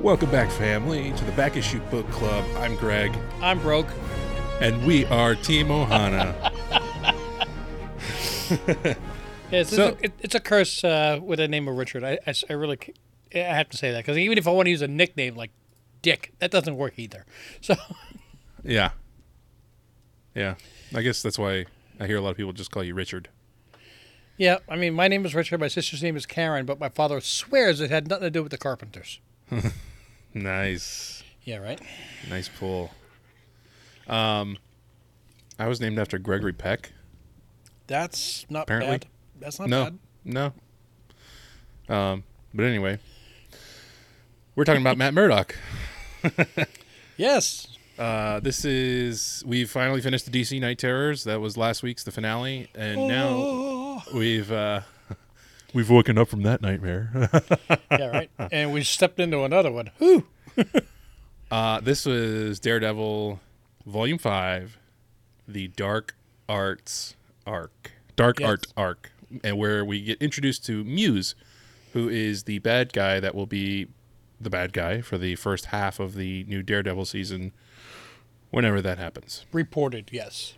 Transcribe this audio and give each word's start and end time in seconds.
Welcome 0.00 0.30
back, 0.30 0.50
family, 0.50 1.12
to 1.12 1.24
the 1.24 1.32
Back 1.32 1.56
Issue 1.56 1.80
Book 1.90 2.08
Club. 2.10 2.44
I'm 2.56 2.74
Greg, 2.76 3.14
I'm 3.42 3.58
broke. 3.60 3.88
and 4.60 4.84
we 4.86 5.04
are 5.06 5.34
Team 5.34 5.68
Ohana. 5.68 6.34
Yeah, 9.52 9.60
it's, 9.62 9.70
So- 9.74 9.96
it's, 10.00 10.02
a, 10.02 10.12
it's 10.24 10.34
a 10.36 10.40
curse 10.40 10.84
uh, 10.84 11.18
with 11.22 11.38
the 11.40 11.48
name 11.48 11.66
of 11.68 11.76
Richard. 11.76 12.04
I 12.04 12.18
I 12.48 12.52
really 12.52 12.78
I 13.34 13.38
have 13.38 13.68
to 13.70 13.76
say 13.76 13.90
that 13.92 13.98
because 14.04 14.16
even 14.16 14.38
if 14.38 14.46
I 14.46 14.50
want 14.52 14.66
to 14.66 14.70
use 14.70 14.82
a 14.82 14.86
nickname 14.88 15.34
like 15.36 15.50
Dick, 16.02 16.32
that 16.38 16.50
doesn't 16.52 16.76
work 16.76 16.94
either. 16.98 17.26
So 17.60 17.74
yeah. 18.64 18.90
Yeah. 20.36 20.54
I 20.94 21.02
guess 21.02 21.20
that's 21.22 21.36
why 21.38 21.66
I 21.98 22.06
hear 22.06 22.16
a 22.16 22.20
lot 22.20 22.30
of 22.30 22.36
people 22.36 22.52
just 22.52 22.70
call 22.70 22.84
you 22.84 22.94
Richard. 22.94 23.28
yeah, 24.38 24.58
I 24.68 24.76
mean, 24.76 24.94
my 24.94 25.08
name 25.08 25.24
is 25.26 25.34
Richard. 25.34 25.58
My 25.60 25.68
sister's 25.68 26.02
name 26.02 26.16
is 26.16 26.26
Karen, 26.26 26.64
but 26.66 26.78
my 26.78 26.88
father 26.88 27.20
swears 27.20 27.80
it 27.80 27.90
had 27.90 28.06
nothing 28.08 28.24
to 28.26 28.30
do 28.30 28.42
with 28.44 28.52
the 28.52 28.58
Carpenters. 28.58 29.18
Nice. 30.34 31.22
Yeah, 31.44 31.56
right. 31.58 31.80
Nice 32.28 32.48
pull. 32.48 32.90
Um, 34.06 34.58
I 35.58 35.66
was 35.66 35.80
named 35.80 35.98
after 35.98 36.18
Gregory 36.18 36.52
Peck. 36.52 36.92
That's 37.86 38.46
not 38.48 38.64
Apparently. 38.64 38.98
bad. 38.98 39.06
That's 39.40 39.58
not 39.58 39.68
no, 39.68 39.84
bad. 39.84 39.98
no. 40.24 41.94
Um, 41.94 42.24
but 42.54 42.64
anyway, 42.64 42.98
we're 44.54 44.64
talking 44.64 44.80
about 44.82 44.96
Matt 44.98 45.14
Murdock. 45.14 45.56
Yes. 47.16 47.66
Uh, 47.98 48.40
this 48.40 48.64
is 48.64 49.42
we've 49.46 49.70
finally 49.70 50.00
finished 50.00 50.24
the 50.24 50.30
DC 50.40 50.58
Knight 50.58 50.78
Terrors. 50.78 51.24
That 51.24 51.38
was 51.42 51.58
last 51.58 51.82
week's 51.82 52.02
the 52.02 52.10
finale, 52.10 52.68
and 52.74 53.06
now 53.08 53.28
Oh. 53.28 54.02
we've 54.14 54.50
uh, 54.50 54.80
we've 55.74 55.90
woken 55.90 56.18
up 56.18 56.28
from 56.28 56.42
that 56.42 56.60
nightmare. 56.62 57.30
yeah, 57.90 58.06
right. 58.06 58.30
And 58.50 58.72
we 58.72 58.82
stepped 58.82 59.20
into 59.20 59.44
another 59.44 59.70
one. 59.70 59.90
Whew. 59.98 60.26
uh, 61.50 61.80
this 61.80 62.06
was 62.06 62.60
Daredevil, 62.60 63.40
Volume 63.86 64.18
Five, 64.18 64.78
the 65.46 65.68
Dark 65.68 66.14
Arts 66.48 67.16
arc, 67.46 67.92
Dark 68.16 68.40
Yes. 68.40 68.48
Art 68.48 68.66
arc, 68.76 69.12
and 69.44 69.58
where 69.58 69.84
we 69.84 70.02
get 70.02 70.20
introduced 70.22 70.64
to 70.66 70.84
Muse, 70.84 71.34
who 71.92 72.08
is 72.08 72.44
the 72.44 72.58
bad 72.58 72.92
guy 72.92 73.20
that 73.20 73.34
will 73.34 73.46
be 73.46 73.88
the 74.40 74.50
bad 74.50 74.72
guy 74.72 75.00
for 75.00 75.18
the 75.18 75.36
first 75.36 75.66
half 75.66 76.00
of 76.00 76.14
the 76.14 76.44
new 76.44 76.62
Daredevil 76.62 77.04
season, 77.04 77.52
whenever 78.50 78.80
that 78.80 78.98
happens. 78.98 79.44
Reported, 79.52 80.08
yes. 80.12 80.54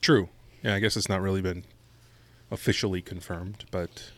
True. 0.00 0.28
Yeah, 0.62 0.74
I 0.74 0.78
guess 0.78 0.96
it's 0.96 1.08
not 1.08 1.20
really 1.20 1.42
been 1.42 1.64
officially 2.50 3.02
confirmed, 3.02 3.64
but 3.70 4.12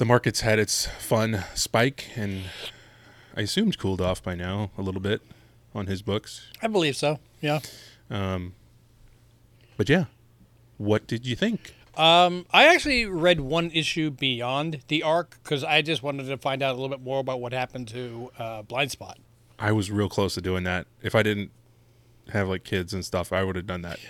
the 0.00 0.06
market's 0.06 0.40
had 0.40 0.58
its 0.58 0.86
fun 0.86 1.44
spike 1.54 2.08
and 2.16 2.44
I 3.36 3.42
assumed 3.42 3.78
cooled 3.78 4.00
off 4.00 4.22
by 4.22 4.34
now 4.34 4.70
a 4.78 4.80
little 4.80 5.02
bit 5.02 5.20
on 5.74 5.88
his 5.88 6.00
books. 6.00 6.46
I 6.62 6.68
believe 6.68 6.96
so. 6.96 7.18
Yeah. 7.42 7.60
Um, 8.08 8.54
but 9.76 9.90
yeah, 9.90 10.06
what 10.78 11.06
did 11.06 11.26
you 11.26 11.36
think? 11.36 11.74
Um, 11.98 12.46
I 12.50 12.74
actually 12.74 13.04
read 13.04 13.40
one 13.40 13.70
issue 13.72 14.10
beyond 14.10 14.80
the 14.88 15.02
arc 15.02 15.38
because 15.42 15.62
I 15.64 15.82
just 15.82 16.02
wanted 16.02 16.28
to 16.28 16.38
find 16.38 16.62
out 16.62 16.70
a 16.70 16.80
little 16.80 16.88
bit 16.88 17.04
more 17.04 17.20
about 17.20 17.42
what 17.42 17.52
happened 17.52 17.88
to 17.88 18.30
uh, 18.38 18.62
Blind 18.62 18.90
Spot. 18.90 19.18
I 19.58 19.72
was 19.72 19.90
real 19.90 20.08
close 20.08 20.32
to 20.32 20.40
doing 20.40 20.64
that. 20.64 20.86
If 21.02 21.14
I 21.14 21.22
didn't 21.22 21.50
have 22.32 22.48
like 22.48 22.64
kids 22.64 22.94
and 22.94 23.04
stuff, 23.04 23.34
I 23.34 23.44
would 23.44 23.54
have 23.54 23.66
done 23.66 23.82
that. 23.82 24.00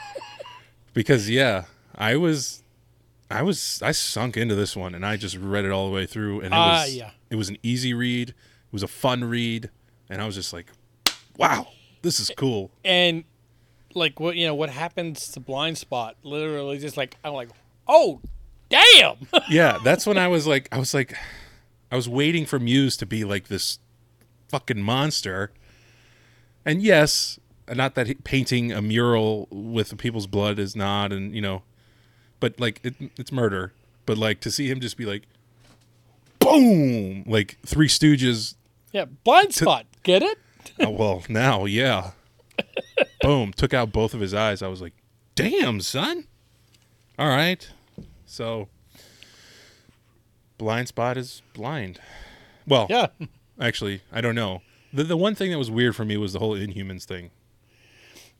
because 0.94 1.28
yeah, 1.28 1.64
I 1.94 2.16
was 2.16 2.63
I 3.34 3.42
was 3.42 3.80
I 3.82 3.92
sunk 3.92 4.36
into 4.36 4.54
this 4.54 4.76
one 4.76 4.94
and 4.94 5.04
I 5.04 5.16
just 5.16 5.36
read 5.36 5.64
it 5.64 5.70
all 5.70 5.86
the 5.86 5.92
way 5.94 6.06
through 6.06 6.36
and 6.40 6.46
it 6.48 6.52
Ah, 6.56 6.82
was 6.84 6.94
yeah. 6.94 7.10
it 7.30 7.36
was 7.36 7.48
an 7.48 7.58
easy 7.62 7.92
read. 7.92 8.30
It 8.30 8.34
was 8.72 8.82
a 8.82 8.88
fun 8.88 9.24
read 9.24 9.70
and 10.08 10.22
I 10.22 10.26
was 10.26 10.34
just 10.34 10.52
like, 10.52 10.66
"Wow, 11.36 11.68
this 12.02 12.20
is 12.20 12.30
cool." 12.36 12.70
And 12.84 13.24
like 13.94 14.20
what 14.20 14.36
you 14.36 14.46
know, 14.46 14.54
what 14.54 14.70
happens 14.70 15.28
to 15.32 15.40
Blind 15.40 15.78
Spot? 15.78 16.16
Literally, 16.22 16.78
just 16.78 16.96
like 16.96 17.16
I'm 17.24 17.32
like, 17.34 17.48
oh, 17.88 18.20
damn! 18.68 19.16
yeah, 19.50 19.78
that's 19.82 20.06
when 20.06 20.18
I 20.18 20.28
was 20.28 20.46
like 20.46 20.68
I 20.72 20.78
was 20.78 20.94
like 20.94 21.16
I 21.90 21.96
was 21.96 22.08
waiting 22.08 22.46
for 22.46 22.58
Muse 22.58 22.96
to 22.98 23.06
be 23.06 23.24
like 23.24 23.48
this 23.48 23.78
fucking 24.48 24.82
monster. 24.82 25.50
And 26.66 26.82
yes, 26.82 27.38
not 27.72 27.94
that 27.94 28.06
he, 28.06 28.14
painting 28.14 28.72
a 28.72 28.80
mural 28.82 29.48
with 29.50 29.96
people's 29.98 30.26
blood 30.26 30.58
is 30.58 30.74
not 30.74 31.12
and 31.12 31.34
you 31.34 31.40
know, 31.40 31.62
but 32.40 32.58
like 32.60 32.80
it, 32.82 32.94
it's 33.18 33.32
murder. 33.32 33.72
But 34.06 34.18
like 34.18 34.40
to 34.40 34.50
see 34.50 34.68
him 34.70 34.80
just 34.80 34.96
be 34.96 35.06
like 35.06 35.22
boom, 36.38 37.24
like 37.26 37.56
Three 37.64 37.88
Stooges 37.88 38.54
yeah, 38.92 39.06
Blind 39.06 39.54
Spot. 39.54 39.86
Get 40.02 40.22
it? 40.22 40.38
oh, 40.80 40.90
well, 40.90 41.22
now, 41.28 41.64
yeah. 41.64 42.12
Boom, 43.22 43.52
took 43.52 43.74
out 43.74 43.90
both 43.90 44.14
of 44.14 44.20
his 44.20 44.32
eyes. 44.32 44.62
I 44.62 44.68
was 44.68 44.80
like, 44.80 44.92
"Damn, 45.34 45.80
son." 45.80 46.26
All 47.18 47.28
right. 47.28 47.68
So 48.26 48.68
blind 50.58 50.88
spot 50.88 51.16
is 51.16 51.42
blind. 51.52 52.00
Well, 52.66 52.86
Yeah. 52.88 53.08
actually, 53.60 54.02
I 54.12 54.20
don't 54.20 54.34
know. 54.34 54.62
The 54.92 55.04
the 55.04 55.16
one 55.16 55.34
thing 55.34 55.50
that 55.50 55.58
was 55.58 55.70
weird 55.70 55.96
for 55.96 56.04
me 56.04 56.16
was 56.16 56.32
the 56.32 56.38
whole 56.38 56.54
Inhumans 56.56 57.04
thing. 57.04 57.30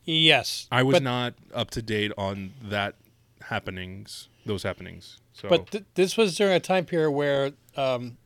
Yes. 0.05 0.69
I 0.71 0.83
was 0.83 0.95
but, 0.95 1.03
not 1.03 1.35
up 1.53 1.71
to 1.71 1.83
date 1.83 2.13
on 2.17 2.53
that 2.63 2.95
happenings, 3.49 4.29
those 4.47 4.63
happenings. 4.63 5.21
So 5.33 5.49
But 5.49 5.71
th- 5.71 5.85
this 5.95 6.17
was 6.17 6.37
during 6.37 6.55
a 6.55 6.61
time 6.61 6.85
period 6.85 7.11
where, 7.13 7.53
um, 7.77 8.17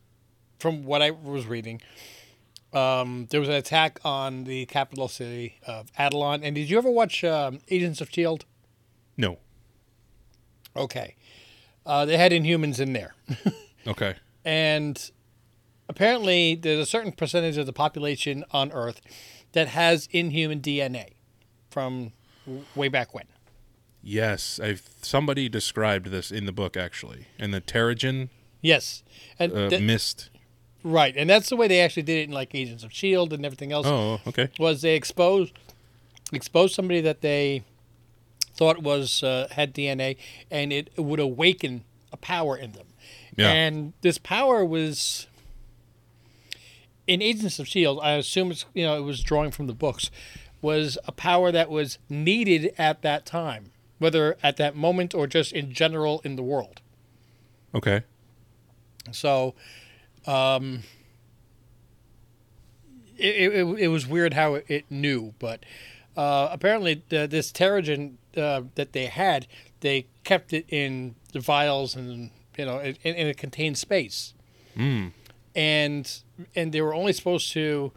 from 0.59 0.83
what 0.85 1.01
I 1.01 1.11
was 1.11 1.45
reading, 1.45 1.81
um, 2.73 3.27
there 3.31 3.39
was 3.39 3.49
an 3.49 3.55
attack 3.55 3.99
on 4.03 4.43
the 4.43 4.65
capital 4.67 5.07
city 5.07 5.55
of 5.65 5.91
Attilan. 5.93 6.41
And 6.43 6.55
did 6.55 6.69
you 6.69 6.77
ever 6.77 6.89
watch 6.89 7.23
um, 7.23 7.59
Agents 7.69 8.01
of 8.01 8.09
Shield? 8.11 8.45
no. 9.17 9.37
Okay. 10.75 11.15
Uh, 11.85 12.05
they 12.05 12.15
had 12.15 12.31
Inhumans 12.31 12.79
in 12.79 12.93
there. 12.93 13.13
Okay. 13.87 14.15
And 14.43 15.09
apparently, 15.87 16.53
there's 16.55 16.79
a 16.79 16.85
certain 16.85 17.11
percentage 17.13 17.57
of 17.57 17.65
the 17.65 17.73
population 17.73 18.43
on 18.51 18.71
Earth 18.73 18.99
that 19.53 19.69
has 19.69 20.07
Inhuman 20.11 20.59
DNA 20.61 21.13
from 21.71 22.11
way 22.75 22.89
back 22.89 23.13
when. 23.13 23.25
Yes, 24.01 24.59
I've 24.63 24.89
somebody 25.01 25.49
described 25.49 26.07
this 26.07 26.31
in 26.31 26.45
the 26.45 26.51
book 26.51 26.77
actually. 26.77 27.27
And 27.37 27.53
the 27.53 27.61
Terrigen 27.61 28.29
Yes. 28.61 29.03
And 29.37 29.53
uh, 29.53 29.69
th- 29.69 29.81
mist. 29.81 30.29
right. 30.83 31.13
And 31.15 31.29
that's 31.29 31.49
the 31.49 31.55
way 31.55 31.67
they 31.67 31.79
actually 31.81 32.03
did 32.03 32.17
it 32.19 32.23
in 32.29 32.31
like 32.31 32.53
Agents 32.53 32.83
of 32.83 32.91
Shield 32.93 33.33
and 33.33 33.45
everything 33.45 33.71
else. 33.71 33.85
Oh, 33.87 34.19
okay. 34.27 34.49
Was 34.59 34.81
they 34.81 34.95
exposed 34.95 35.53
exposed 36.31 36.75
somebody 36.75 37.01
that 37.01 37.21
they 37.21 37.63
thought 38.53 38.83
was 38.83 39.23
uh, 39.23 39.47
had 39.51 39.73
DNA, 39.73 40.17
and 40.51 40.73
it 40.73 40.89
would 40.97 41.19
awaken 41.19 41.83
a 42.11 42.17
power 42.17 42.57
in 42.57 42.73
them. 42.73 42.87
Yeah. 43.35 43.49
And 43.51 43.93
this 44.01 44.17
power 44.17 44.65
was 44.65 45.27
in 47.07 47.21
Agents 47.21 47.57
of 47.59 47.67
Shield. 47.67 47.99
I 48.03 48.11
assume 48.13 48.51
it's 48.51 48.65
you 48.73 48.83
know 48.85 48.97
it 48.97 49.03
was 49.03 49.21
drawing 49.21 49.51
from 49.51 49.67
the 49.67 49.73
books. 49.73 50.11
Was 50.61 50.97
a 51.05 51.13
power 51.13 51.53
that 51.53 51.69
was 51.69 51.97
needed 52.09 52.73
at 52.77 53.01
that 53.01 53.25
time, 53.25 53.71
whether 53.99 54.37
at 54.41 54.57
that 54.57 54.75
moment 54.75 55.13
or 55.13 55.27
just 55.27 55.51
in 55.53 55.71
general 55.71 56.21
in 56.23 56.35
the 56.35 56.43
world. 56.43 56.81
Okay. 57.75 58.01
So, 59.11 59.53
um, 60.25 60.81
it, 63.17 63.53
it, 63.53 63.63
it 63.79 63.87
was 63.89 64.07
weird 64.07 64.33
how 64.33 64.55
it, 64.55 64.85
knew, 64.89 65.33
but 65.39 65.63
uh, 66.15 66.49
apparently 66.51 67.03
the, 67.09 67.27
this 67.27 67.51
Terrigen 67.51 68.13
uh, 68.37 68.61
that 68.75 68.93
they 68.93 69.07
had, 69.07 69.47
they 69.81 70.07
kept 70.23 70.53
it 70.53 70.65
in 70.69 71.15
the 71.33 71.39
vials 71.39 71.95
and 71.95 72.31
you 72.57 72.65
know 72.65 72.79
in, 72.79 72.95
in 73.03 73.27
a 73.27 73.33
contained 73.33 73.77
space, 73.77 74.33
Mm. 74.77 75.11
and 75.55 76.21
and 76.55 76.71
they 76.71 76.81
were 76.81 76.93
only 76.93 77.11
supposed 77.11 77.51
to 77.53 77.91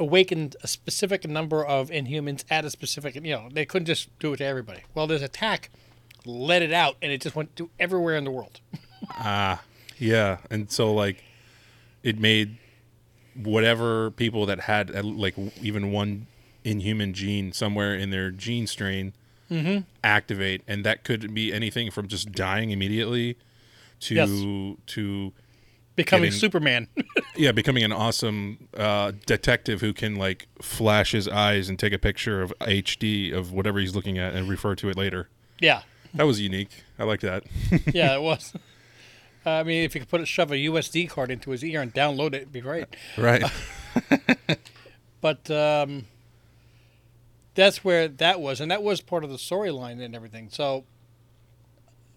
awaken 0.00 0.52
a 0.62 0.66
specific 0.66 1.28
number 1.28 1.64
of 1.64 1.90
Inhumans 1.90 2.42
at 2.50 2.64
a 2.64 2.70
specific 2.70 3.14
you 3.14 3.20
know 3.20 3.48
they 3.52 3.64
couldn't 3.64 3.86
just 3.86 4.08
do 4.18 4.32
it 4.32 4.38
to 4.38 4.44
everybody. 4.44 4.80
Well, 4.94 5.06
this 5.06 5.22
attack 5.22 5.70
let 6.26 6.60
it 6.62 6.72
out, 6.72 6.96
and 7.00 7.12
it 7.12 7.20
just 7.20 7.36
went 7.36 7.54
to 7.56 7.70
everywhere 7.78 8.16
in 8.16 8.24
the 8.24 8.30
world. 8.32 8.60
Ah, 9.12 9.62
yeah. 9.98 10.38
And 10.50 10.70
so 10.70 10.92
like 10.92 11.24
it 12.02 12.18
made 12.18 12.58
whatever 13.34 14.10
people 14.10 14.44
that 14.46 14.60
had 14.60 14.94
uh, 14.94 15.02
like 15.02 15.34
even 15.62 15.90
one 15.92 16.26
inhuman 16.64 17.14
gene 17.14 17.52
somewhere 17.52 17.94
in 17.94 18.10
their 18.10 18.30
gene 18.30 18.66
strain 18.66 19.12
Mm-hmm. 19.50 19.78
activate 20.04 20.62
and 20.68 20.84
that 20.84 21.02
could 21.02 21.34
be 21.34 21.52
anything 21.52 21.90
from 21.90 22.06
just 22.06 22.30
dying 22.30 22.70
immediately 22.70 23.36
to 23.98 24.14
Yes. 24.14 24.28
to 24.94 25.32
Becoming 25.96 26.26
Getting- 26.26 26.38
Superman. 26.38 26.88
yeah 27.36 27.52
becoming 27.52 27.82
an 27.82 27.92
awesome 27.92 28.68
uh, 28.76 29.12
detective 29.26 29.80
who 29.80 29.92
can 29.92 30.16
like 30.16 30.48
flash 30.62 31.12
his 31.12 31.28
eyes 31.28 31.68
and 31.68 31.78
take 31.78 31.92
a 31.92 31.98
picture 31.98 32.42
of 32.42 32.52
hd 32.60 33.32
of 33.32 33.52
whatever 33.52 33.78
he's 33.78 33.94
looking 33.94 34.18
at 34.18 34.34
and 34.34 34.48
refer 34.48 34.74
to 34.74 34.88
it 34.88 34.96
later 34.96 35.28
yeah. 35.58 35.82
that 36.14 36.24
was 36.24 36.40
unique 36.40 36.84
i 36.98 37.04
like 37.04 37.20
that 37.20 37.44
yeah, 37.94 38.14
it 38.14 38.22
was. 38.22 38.52
I 39.46 39.62
mean, 39.62 39.84
if 39.84 39.94
you 39.94 40.02
could 40.02 40.10
put 40.10 40.20
a 40.20 40.26
shove 40.26 40.52
a 40.52 40.56
USD 40.56 41.08
card 41.08 41.30
into 41.30 41.50
his 41.50 41.64
ear 41.64 41.80
and 41.80 41.94
download 41.94 42.28
it, 42.28 42.34
it'd 42.34 42.52
be 42.52 42.60
great. 42.60 42.84
Right. 43.16 43.42
But 45.22 45.50
um, 45.50 46.06
that's 47.54 47.84
where 47.84 48.08
that 48.08 48.40
was, 48.40 48.60
and 48.60 48.70
that 48.70 48.82
was 48.82 49.00
part 49.00 49.24
of 49.24 49.30
the 49.30 49.36
storyline 49.36 50.02
and 50.02 50.14
everything. 50.14 50.48
So 50.50 50.84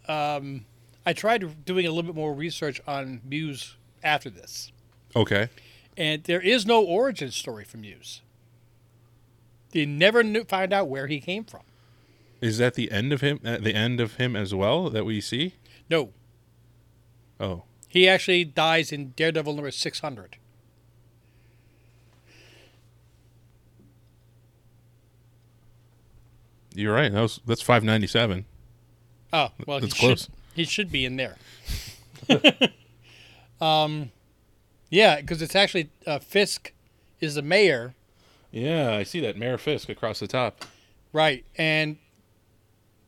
um, 0.08 0.66
I 1.05 1.13
tried 1.13 1.65
doing 1.65 1.85
a 1.85 1.89
little 1.89 2.03
bit 2.13 2.15
more 2.15 2.33
research 2.33 2.81
on 2.88 3.21
Muse 3.25 3.75
after 4.03 4.29
this, 4.29 4.71
okay. 5.15 5.50
and 5.97 6.23
there 6.23 6.41
is 6.41 6.65
no 6.65 6.81
origin 6.83 7.31
story 7.31 7.63
for 7.65 7.77
Muse. 7.77 8.21
They 9.71 9.85
never 9.85 10.23
knew, 10.23 10.44
find 10.44 10.71
out 10.71 10.88
where 10.88 11.07
he 11.07 11.19
came 11.19 11.44
from. 11.44 11.61
Is 12.41 12.57
that 12.59 12.75
the 12.75 12.91
end 12.91 13.11
of 13.11 13.21
him? 13.21 13.39
At 13.44 13.63
the 13.63 13.73
end 13.73 14.00
of 14.00 14.15
him 14.15 14.35
as 14.35 14.53
well 14.53 14.89
that 14.89 15.05
we 15.05 15.19
see? 15.21 15.55
No, 15.89 16.11
Oh, 17.39 17.63
he 17.89 18.07
actually 18.07 18.45
dies 18.45 18.91
in 18.91 19.11
Daredevil 19.15 19.53
number 19.53 19.71
six 19.71 20.00
hundred. 20.00 20.38
you're 26.73 26.94
right. 26.94 27.11
That 27.11 27.21
was 27.21 27.39
that's 27.45 27.61
five 27.61 27.83
ninety 27.83 28.07
seven. 28.07 28.45
Oh 29.31 29.50
well, 29.65 29.79
That's 29.79 29.94
close. 29.94 30.23
should 30.23 30.33
he 30.55 30.65
should 30.65 30.91
be 30.91 31.05
in 31.05 31.15
there. 31.17 31.38
um, 33.61 34.11
yeah, 34.89 35.19
because 35.19 35.41
it's 35.41 35.55
actually 35.55 35.89
uh, 36.05 36.19
Fisk 36.19 36.71
is 37.19 37.35
the 37.35 37.41
mayor, 37.41 37.95
Yeah, 38.51 38.94
I 38.94 39.03
see 39.03 39.19
that 39.21 39.38
Mayor 39.38 39.57
Fisk 39.57 39.89
across 39.89 40.19
the 40.19 40.27
top. 40.27 40.65
right? 41.11 41.45
And 41.57 41.97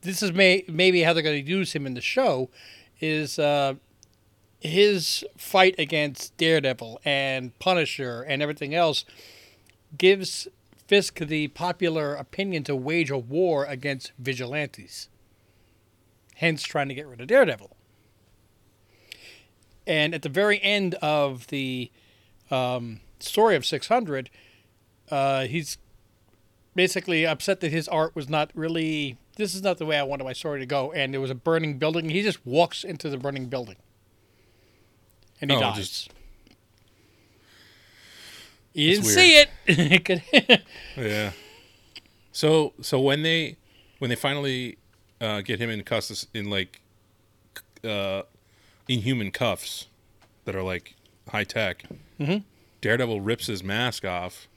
this 0.02 0.22
is 0.22 0.32
may 0.32 0.64
maybe 0.68 1.02
how 1.02 1.12
they're 1.12 1.22
going 1.22 1.44
to 1.44 1.50
use 1.50 1.72
him 1.72 1.86
in 1.86 1.94
the 1.94 2.00
show 2.00 2.48
is 3.00 3.38
uh, 3.38 3.74
his 4.60 5.24
fight 5.36 5.74
against 5.78 6.36
Daredevil 6.36 7.00
and 7.04 7.56
Punisher 7.58 8.22
and 8.22 8.42
everything 8.42 8.74
else 8.74 9.04
gives 9.98 10.48
Fisk 10.86 11.18
the 11.18 11.48
popular 11.48 12.14
opinion 12.14 12.62
to 12.64 12.76
wage 12.76 13.10
a 13.10 13.18
war 13.18 13.64
against 13.64 14.12
vigilantes. 14.18 15.08
Hence, 16.36 16.62
trying 16.62 16.88
to 16.88 16.94
get 16.94 17.06
rid 17.06 17.20
of 17.20 17.26
Daredevil. 17.26 17.74
And 19.86 20.14
at 20.14 20.22
the 20.22 20.28
very 20.28 20.62
end 20.62 20.94
of 20.96 21.46
the 21.48 21.90
um, 22.50 23.00
story 23.20 23.56
of 23.56 23.64
600, 23.64 24.30
uh, 25.10 25.46
he's 25.46 25.78
basically 26.74 27.26
upset 27.26 27.60
that 27.60 27.72
his 27.72 27.88
art 27.88 28.14
was 28.14 28.28
not 28.28 28.50
really. 28.54 29.16
This 29.36 29.54
is 29.54 29.62
not 29.62 29.78
the 29.78 29.86
way 29.86 29.98
I 29.98 30.02
wanted 30.02 30.24
my 30.24 30.32
story 30.32 30.60
to 30.60 30.66
go. 30.66 30.92
And 30.92 31.12
there 31.14 31.20
was 31.20 31.30
a 31.30 31.34
burning 31.34 31.78
building. 31.78 32.08
He 32.10 32.22
just 32.22 32.44
walks 32.46 32.84
into 32.84 33.08
the 33.08 33.16
burning 33.18 33.46
building, 33.46 33.76
and 35.40 35.50
he 35.50 35.56
Oh, 35.56 35.60
dies. 35.60 35.76
just- 35.76 36.10
you 38.74 38.90
didn't 38.90 39.04
see 39.06 39.36
it. 39.36 39.48
It 39.66 40.62
Yeah. 40.96 41.32
So 42.32 42.74
so 42.82 43.00
when 43.00 43.22
they 43.22 43.56
when 44.00 44.10
they 44.10 44.16
finally 44.16 44.76
uh, 45.20 45.40
get 45.40 45.58
him 45.60 45.70
in 45.70 45.82
cuffs 45.82 46.26
in 46.34 46.48
like 46.50 46.80
uh, 47.84 48.22
inhuman 48.88 49.30
cuffs 49.30 49.86
that 50.44 50.54
are 50.56 50.62
like 50.62 50.94
high 51.28 51.44
tech, 51.44 51.84
Mm-hmm. 52.20 52.38
Daredevil 52.80 53.20
rips 53.20 53.46
his 53.46 53.62
mask 53.64 54.04
off, 54.04 54.48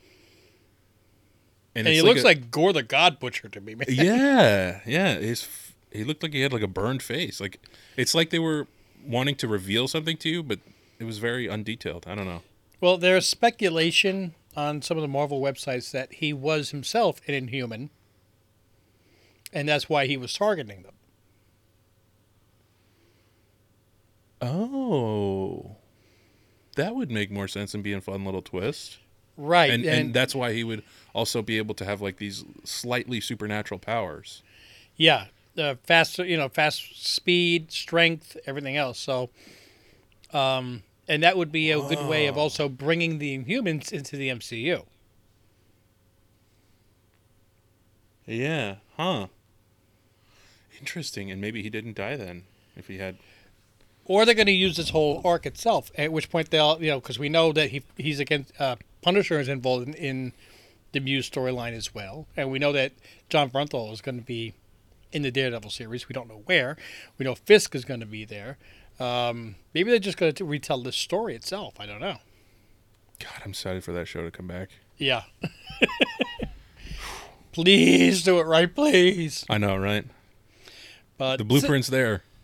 and 1.76 1.88
it's 1.88 1.96
he 1.98 2.02
looks 2.02 2.22
a- 2.22 2.26
like 2.26 2.52
Gorr 2.52 2.74
the 2.74 2.84
God 2.84 3.20
Butcher 3.20 3.50
to 3.50 3.62
me. 3.62 3.76
Man. 3.76 3.86
yeah 3.90 4.80
yeah 4.86 5.16
his 5.16 5.48
he 5.92 6.04
looked 6.04 6.24
like 6.24 6.34
he 6.34 6.42
had 6.42 6.54
like 6.54 6.62
a 6.62 6.68
burned 6.68 7.02
face 7.04 7.40
like 7.42 7.60
it's 7.98 8.14
like 8.14 8.30
they 8.30 8.40
were 8.40 8.68
wanting 9.06 9.36
to 9.36 9.48
reveal 9.48 9.88
something 9.88 10.16
to 10.18 10.30
you 10.30 10.44
but 10.44 10.60
it 11.00 11.04
was 11.06 11.18
very 11.18 11.48
undetailed 11.48 12.06
i 12.08 12.14
don't 12.16 12.28
know 12.28 12.42
Well, 12.82 12.98
there's 12.98 13.26
speculation 13.28 14.36
on 14.56 14.82
some 14.82 14.98
of 14.98 15.02
the 15.02 15.08
Marvel 15.08 15.42
websites 15.42 15.92
that 15.92 16.14
he 16.16 16.32
was 16.34 16.72
himself 16.72 17.22
an 17.28 17.34
Inhuman, 17.34 17.90
and 19.54 19.68
that's 19.68 19.90
why 19.90 20.06
he 20.06 20.18
was 20.18 20.34
targeting 20.34 20.84
them. 20.84 20.94
oh 24.42 25.76
that 26.78 26.96
would 26.96 27.12
make 27.12 27.30
more 27.30 27.48
sense 27.48 27.74
and 27.74 27.84
be 27.84 27.92
a 27.92 28.00
fun 28.00 28.24
little 28.24 28.42
twist 28.42 29.00
Right, 29.36 29.70
and, 29.70 29.84
and, 29.86 30.00
and 30.00 30.14
that's 30.14 30.34
why 30.34 30.54
he 30.54 30.64
would 30.64 30.82
also 31.14 31.42
be 31.42 31.58
able 31.58 31.76
to 31.76 31.86
have 31.86 32.02
like 32.02 32.18
these 32.18 32.46
slightly 32.64 33.20
supernatural 33.20 33.80
powers 33.80 34.44
yeah, 35.00 35.28
uh, 35.58 35.76
fast, 35.84 36.20
you 36.20 36.36
know, 36.36 36.50
fast 36.50 37.08
speed, 37.08 37.72
strength, 37.72 38.36
everything 38.46 38.76
else. 38.76 39.00
So, 39.00 39.30
um, 40.34 40.84
and 41.08 41.24
that 41.24 41.38
would 41.38 41.54
be 41.54 41.72
a 41.72 41.80
good 41.80 42.06
way 42.06 42.28
of 42.28 42.38
also 42.38 42.68
bringing 42.68 43.18
the 43.18 43.36
Inhumans 43.36 43.92
into 43.92 44.18
the 44.18 44.30
MCU. 44.30 44.86
yeah 48.26 48.76
huh 48.96 49.26
interesting 50.80 51.32
and 51.32 51.42
maybe 51.42 51.62
he 51.64 51.70
didn't 51.70 51.96
die 51.96 52.16
then 52.16 52.44
if 52.76 52.88
he 52.88 52.98
had 52.98 53.18
Or 54.06 54.26
they're 54.26 54.34
going 54.36 54.48
to 54.48 54.52
use 54.52 54.78
this 54.78 54.90
whole 54.90 55.22
arc 55.24 55.46
itself. 55.46 55.92
At 55.98 56.12
which 56.12 56.30
point 56.32 56.50
they'll, 56.50 56.82
you 56.82 56.90
know, 56.92 57.00
because 57.00 57.20
we 57.20 57.30
know 57.30 57.52
that 57.54 57.70
he 57.70 57.84
he's 57.98 58.20
against 58.20 58.60
uh, 58.60 58.76
Punisher 59.02 59.40
is 59.40 59.48
involved 59.48 59.88
in, 59.88 59.94
in 59.94 60.34
the 60.92 61.00
Muse 61.00 61.30
storyline 61.30 61.74
as 61.74 61.94
well, 61.94 62.26
and 62.36 62.50
we 62.52 62.58
know 62.58 62.72
that 62.74 62.94
Jon 63.30 63.52
Bernthal 63.52 63.94
is 63.94 64.02
going 64.02 64.18
to 64.18 64.26
be 64.26 64.54
in 65.12 65.22
the 65.22 65.30
Daredevil 65.32 65.70
series. 65.70 66.10
We 66.10 66.14
don't 66.14 66.28
know 66.28 66.42
where. 66.46 66.76
We 67.20 67.26
know 67.26 67.36
Fisk 67.36 67.76
is 67.76 67.86
going 67.86 68.00
to 68.00 68.06
be 68.08 68.26
there. 68.26 68.58
Um, 69.00 69.56
maybe 69.74 69.92
they're 69.92 70.00
just 70.00 70.18
going 70.18 70.34
to 70.34 70.46
retell 70.46 70.82
this 70.82 70.96
story 70.98 71.36
itself. 71.36 71.76
I 71.80 71.86
don't 71.86 72.02
know. 72.02 72.18
god 73.20 73.42
i'm 73.46 73.52
excited 73.52 73.84
for 73.84 73.92
that 73.94 74.08
show 74.08 74.24
to 74.24 74.32
come 74.32 74.48
back 74.48 74.70
Yeah. 74.98 75.24
please 77.52 78.24
do 78.24 78.40
it 78.40 78.44
right, 78.44 78.74
please. 78.74 79.46
i 79.50 79.58
know 79.58 79.76
right 79.78 80.06
But 81.20 81.38
the 81.38 81.46
blueprint's 81.46 81.90
there 81.90 82.24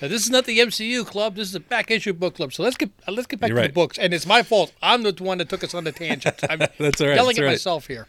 Now, 0.00 0.08
this 0.08 0.24
is 0.24 0.30
not 0.30 0.44
the 0.44 0.58
MCU 0.58 1.06
club. 1.06 1.36
This 1.36 1.48
is 1.48 1.54
a 1.54 1.60
back 1.60 1.90
issue 1.90 2.12
book 2.12 2.34
club. 2.34 2.52
So 2.52 2.62
let's 2.62 2.76
get 2.76 2.90
uh, 3.08 3.12
let's 3.12 3.26
get 3.26 3.40
back 3.40 3.48
You're 3.48 3.56
to 3.56 3.62
right. 3.62 3.68
the 3.68 3.74
books. 3.74 3.96
And 3.96 4.12
it's 4.12 4.26
my 4.26 4.42
fault. 4.42 4.72
I'm 4.82 5.02
the 5.02 5.14
one 5.18 5.38
that 5.38 5.48
took 5.48 5.64
us 5.64 5.72
on 5.72 5.84
the 5.84 5.92
tangent. 5.92 6.38
I'm 6.50 6.58
That's 6.78 7.00
all 7.00 7.08
right, 7.08 7.16
yelling 7.16 7.36
that's 7.36 7.38
at 7.38 7.44
right. 7.44 7.50
myself 7.52 7.86
here. 7.86 8.06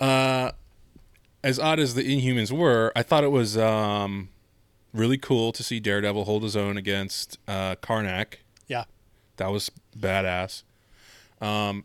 as 0.00 1.58
odd 1.60 1.78
as 1.78 1.94
the 1.94 2.02
Inhumans 2.02 2.50
were, 2.50 2.92
I 2.96 3.04
thought 3.04 3.22
it 3.22 3.30
was 3.30 3.56
um, 3.56 4.30
really 4.92 5.18
cool 5.18 5.52
to 5.52 5.62
see 5.62 5.78
Daredevil 5.78 6.24
hold 6.24 6.42
his 6.42 6.56
own 6.56 6.76
against 6.76 7.38
uh, 7.46 7.76
Karnak. 7.76 8.38
Yeah. 8.66 8.84
That 9.36 9.52
was 9.52 9.70
badass. 9.96 10.64
Um, 11.40 11.84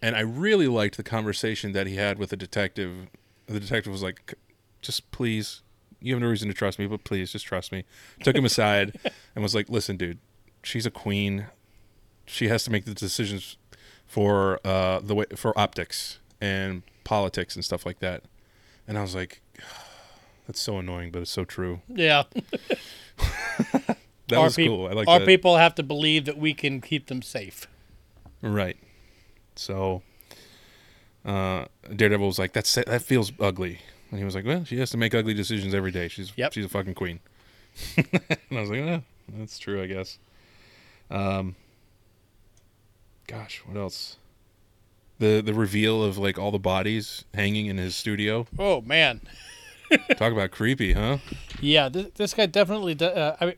and 0.00 0.16
I 0.16 0.20
really 0.20 0.66
liked 0.68 0.96
the 0.96 1.02
conversation 1.02 1.72
that 1.72 1.86
he 1.86 1.96
had 1.96 2.18
with 2.18 2.30
the 2.30 2.36
detective. 2.36 3.08
The 3.46 3.60
detective 3.60 3.92
was 3.92 4.02
like, 4.02 4.34
"Just 4.80 5.10
please, 5.10 5.60
you 6.00 6.14
have 6.14 6.20
no 6.22 6.28
reason 6.28 6.48
to 6.48 6.54
trust 6.54 6.78
me, 6.78 6.86
but 6.86 7.04
please, 7.04 7.32
just 7.32 7.46
trust 7.46 7.72
me." 7.72 7.84
Took 8.22 8.36
him 8.36 8.44
aside 8.44 8.98
and 9.34 9.42
was 9.42 9.54
like, 9.54 9.68
"Listen, 9.68 9.96
dude, 9.96 10.18
she's 10.62 10.86
a 10.86 10.90
queen. 10.90 11.46
She 12.26 12.48
has 12.48 12.64
to 12.64 12.70
make 12.70 12.84
the 12.84 12.94
decisions 12.94 13.56
for 14.06 14.60
uh, 14.66 15.00
the 15.00 15.14
way 15.14 15.24
for 15.36 15.58
optics 15.58 16.18
and 16.40 16.82
politics 17.04 17.54
and 17.54 17.64
stuff 17.64 17.84
like 17.86 17.98
that." 18.00 18.22
And 18.86 18.96
I 18.98 19.02
was 19.02 19.14
like, 19.14 19.40
"That's 20.46 20.60
so 20.60 20.78
annoying, 20.78 21.10
but 21.10 21.22
it's 21.22 21.30
so 21.30 21.44
true." 21.44 21.80
Yeah. 21.88 22.24
That 24.28 24.36
our 24.36 24.44
was 24.44 24.56
peop- 24.56 24.68
cool. 24.68 24.86
I 24.88 24.92
like 24.92 25.08
Our 25.08 25.20
that. 25.20 25.26
people 25.26 25.56
have 25.56 25.74
to 25.76 25.82
believe 25.82 26.26
that 26.26 26.36
we 26.36 26.52
can 26.52 26.82
keep 26.82 27.06
them 27.06 27.22
safe. 27.22 27.66
Right. 28.42 28.76
So 29.56 30.02
uh, 31.24 31.64
Daredevil 31.96 32.26
was 32.26 32.38
like, 32.38 32.52
"That's 32.52 32.74
that 32.74 33.00
feels 33.02 33.32
ugly," 33.40 33.80
and 34.10 34.18
he 34.18 34.24
was 34.24 34.34
like, 34.34 34.44
"Well, 34.44 34.64
she 34.64 34.78
has 34.78 34.90
to 34.90 34.96
make 34.96 35.14
ugly 35.14 35.34
decisions 35.34 35.74
every 35.74 35.90
day. 35.90 36.08
She's 36.08 36.32
Yep. 36.36 36.52
she's 36.52 36.64
a 36.64 36.68
fucking 36.68 36.94
queen." 36.94 37.20
and 37.96 38.08
I 38.50 38.60
was 38.60 38.70
like, 38.70 38.80
"Yeah, 38.80 39.00
that's 39.34 39.58
true, 39.58 39.82
I 39.82 39.86
guess." 39.86 40.18
Um, 41.10 41.56
gosh, 43.26 43.62
what 43.66 43.76
else? 43.76 44.16
The 45.18 45.40
the 45.40 45.54
reveal 45.54 46.02
of 46.02 46.16
like 46.18 46.38
all 46.38 46.50
the 46.50 46.58
bodies 46.58 47.24
hanging 47.34 47.66
in 47.66 47.76
his 47.78 47.96
studio. 47.96 48.46
Oh 48.58 48.80
man. 48.82 49.20
Talk 50.16 50.32
about 50.32 50.50
creepy, 50.50 50.92
huh? 50.92 51.16
Yeah, 51.60 51.88
this, 51.88 52.08
this 52.14 52.34
guy 52.34 52.44
definitely. 52.46 52.94
Uh, 53.00 53.36
I 53.40 53.46
mean, 53.46 53.54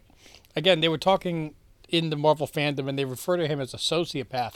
again, 0.54 0.80
they 0.80 0.88
were 0.88 0.97
talking 0.99 1.54
in 1.88 2.11
the 2.11 2.16
Marvel 2.16 2.47
fandom, 2.47 2.88
and 2.88 2.97
they 2.97 3.04
refer 3.04 3.37
to 3.37 3.49
him 3.49 3.61
as 3.61 3.75
a 3.75 3.78
sociopath. 3.78 4.54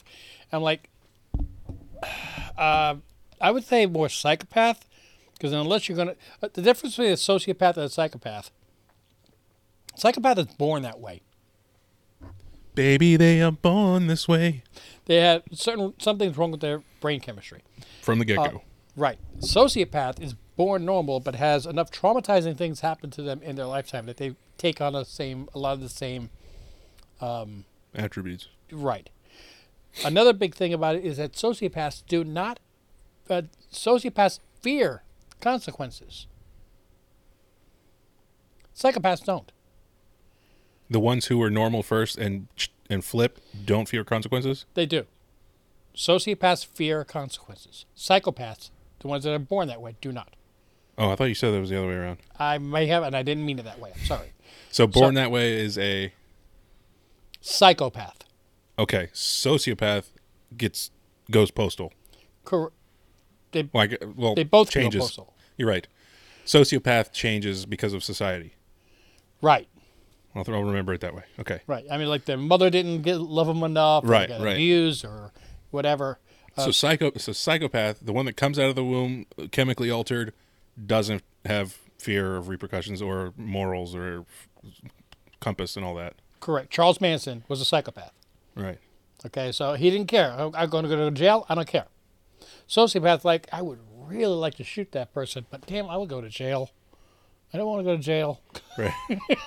I'm 0.52 0.62
like, 0.62 0.88
uh, 2.56 2.94
I 3.40 3.50
would 3.50 3.64
say 3.64 3.86
more 3.86 4.08
psychopath, 4.08 4.86
because 5.44 5.52
unless 5.52 5.90
you're 5.90 5.96
gonna, 5.98 6.14
uh, 6.42 6.48
the 6.54 6.62
difference 6.62 6.96
between 6.96 7.12
a 7.12 7.16
sociopath 7.16 7.76
and 7.76 7.84
a 7.84 7.88
psychopath. 7.90 8.50
Psychopath 9.94 10.38
is 10.38 10.46
born 10.46 10.80
that 10.84 10.98
way. 11.00 11.20
Baby, 12.74 13.16
they 13.16 13.42
are 13.42 13.52
born 13.52 14.06
this 14.06 14.26
way 14.26 14.62
They 15.04 15.16
have 15.16 15.42
certain 15.52 15.92
something's 15.98 16.38
wrong 16.38 16.50
with 16.50 16.62
their 16.62 16.80
brain 17.02 17.20
chemistry. 17.20 17.60
from 18.00 18.20
the 18.20 18.24
get 18.24 18.36
go. 18.38 18.44
Uh, 18.44 18.58
Right. 18.96 19.18
Sociopath 19.40 20.18
is 20.18 20.34
born 20.56 20.86
normal 20.86 21.20
but 21.20 21.34
has 21.34 21.66
enough 21.66 21.90
traumatizing 21.90 22.56
things 22.56 22.80
happen 22.80 23.10
to 23.10 23.20
them 23.22 23.42
in 23.42 23.56
their 23.56 23.66
lifetime 23.66 24.06
that 24.06 24.16
they 24.16 24.36
take 24.56 24.80
on 24.80 24.94
the 24.94 25.04
same 25.04 25.50
a 25.54 25.58
lot 25.58 25.74
of 25.74 25.80
the 25.80 25.90
same 25.90 26.30
Attributes. 27.94 28.48
right. 28.72 29.10
Another 30.04 30.32
big 30.32 30.54
thing 30.54 30.72
about 30.72 30.96
it 30.96 31.04
is 31.04 31.18
that 31.18 31.32
sociopaths 31.32 32.02
do 32.08 32.24
not 32.24 32.60
uh, 33.28 33.42
sociopaths 33.70 34.38
fear 34.62 35.02
consequences. 35.40 36.26
Psychopaths 38.76 39.24
don't. 39.24 39.52
The 40.90 41.00
ones 41.00 41.26
who 41.26 41.40
are 41.42 41.50
normal 41.50 41.82
first 41.82 42.18
and 42.18 42.48
and 42.90 43.04
flip 43.04 43.40
don't 43.64 43.88
fear 43.88 44.04
consequences. 44.04 44.66
They 44.74 44.84
do. 44.86 45.06
Sociopaths 45.96 46.66
fear 46.66 47.04
consequences. 47.04 47.86
Psychopaths, 47.96 48.70
the 49.00 49.08
ones 49.08 49.24
that 49.24 49.32
are 49.32 49.38
born 49.38 49.68
that 49.68 49.80
way, 49.80 49.96
do 50.00 50.12
not. 50.12 50.34
Oh, 50.98 51.10
I 51.10 51.16
thought 51.16 51.24
you 51.24 51.34
said 51.34 51.52
that 51.52 51.60
was 51.60 51.70
the 51.70 51.78
other 51.78 51.88
way 51.88 51.94
around. 51.94 52.18
I 52.38 52.58
may 52.58 52.86
have, 52.86 53.02
and 53.04 53.16
I 53.16 53.22
didn't 53.22 53.46
mean 53.46 53.58
it 53.58 53.64
that 53.64 53.80
way. 53.80 53.92
I'm 53.94 54.04
sorry. 54.04 54.32
So 54.70 54.86
born 54.86 55.14
that 55.14 55.30
way 55.30 55.52
is 55.54 55.78
a 55.78 56.12
Psychopath. 57.40 58.24
okay. 58.78 59.08
Sociopath 59.14 60.06
gets 60.56 60.90
goes 61.30 61.50
postal. 61.50 61.92
Cor- 62.44 62.72
they, 63.54 63.68
Like 63.72 64.02
well, 64.14 64.34
they 64.34 64.44
both 64.44 64.68
changes. 64.70 65.18
You're 65.56 65.68
right. 65.68 65.86
Sociopath 66.44 67.12
changes 67.12 67.64
because 67.64 67.94
of 67.94 68.04
society. 68.04 68.52
Right, 69.40 69.66
I'll, 70.34 70.44
I'll 70.48 70.62
remember 70.64 70.92
it 70.92 71.00
that 71.00 71.14
way. 71.14 71.22
Okay. 71.38 71.60
right. 71.66 71.84
I 71.90 71.96
mean, 71.98 72.08
like 72.08 72.24
their 72.26 72.36
mother 72.36 72.68
didn't 72.70 73.02
get, 73.02 73.18
love 73.20 73.46
them 73.46 73.62
enough, 73.62 74.04
Right, 74.06 74.28
got 74.28 74.40
right. 74.42 74.52
abused, 74.52 75.04
or 75.04 75.32
whatever. 75.70 76.18
Uh, 76.56 76.66
so 76.66 76.70
psycho, 76.70 77.10
so 77.16 77.32
psychopath, 77.32 78.00
the 78.00 78.12
one 78.12 78.26
that 78.26 78.36
comes 78.36 78.58
out 78.58 78.68
of 78.68 78.74
the 78.74 78.84
womb 78.84 79.26
chemically 79.52 79.90
altered, 79.90 80.32
doesn't 80.86 81.22
have 81.46 81.78
fear 81.98 82.36
of 82.36 82.48
repercussions 82.48 83.00
or 83.02 83.32
morals 83.36 83.94
or 83.94 84.24
compass 85.40 85.76
and 85.76 85.84
all 85.84 85.94
that. 85.94 86.14
Correct. 86.40 86.70
Charles 86.70 87.00
Manson 87.00 87.44
was 87.48 87.60
a 87.60 87.64
psychopath. 87.64 88.12
Right. 88.54 88.78
Okay, 89.26 89.52
so 89.52 89.74
he 89.74 89.90
didn't 89.90 90.08
care. 90.08 90.34
Oh, 90.36 90.48
I'm 90.48 90.54
I'm 90.54 90.68
going 90.70 90.84
to 90.84 90.88
go 90.90 90.96
to 90.96 91.10
jail. 91.10 91.46
I 91.48 91.54
don't 91.54 91.66
care. 91.66 91.86
Sociopath, 92.68 93.24
like 93.24 93.46
I 93.52 93.62
would 93.62 93.78
really 94.06 94.34
like 94.34 94.54
to 94.56 94.64
shoot 94.64 94.92
that 94.92 95.12
person, 95.12 95.46
but 95.50 95.66
damn, 95.66 95.88
I 95.88 95.96
would 95.96 96.08
go 96.08 96.20
to 96.20 96.28
jail. 96.28 96.70
I 97.52 97.56
don't 97.56 97.66
want 97.66 97.80
to 97.80 97.84
go 97.84 97.96
to 97.96 98.02
jail. 98.02 98.40
Right. 98.76 98.92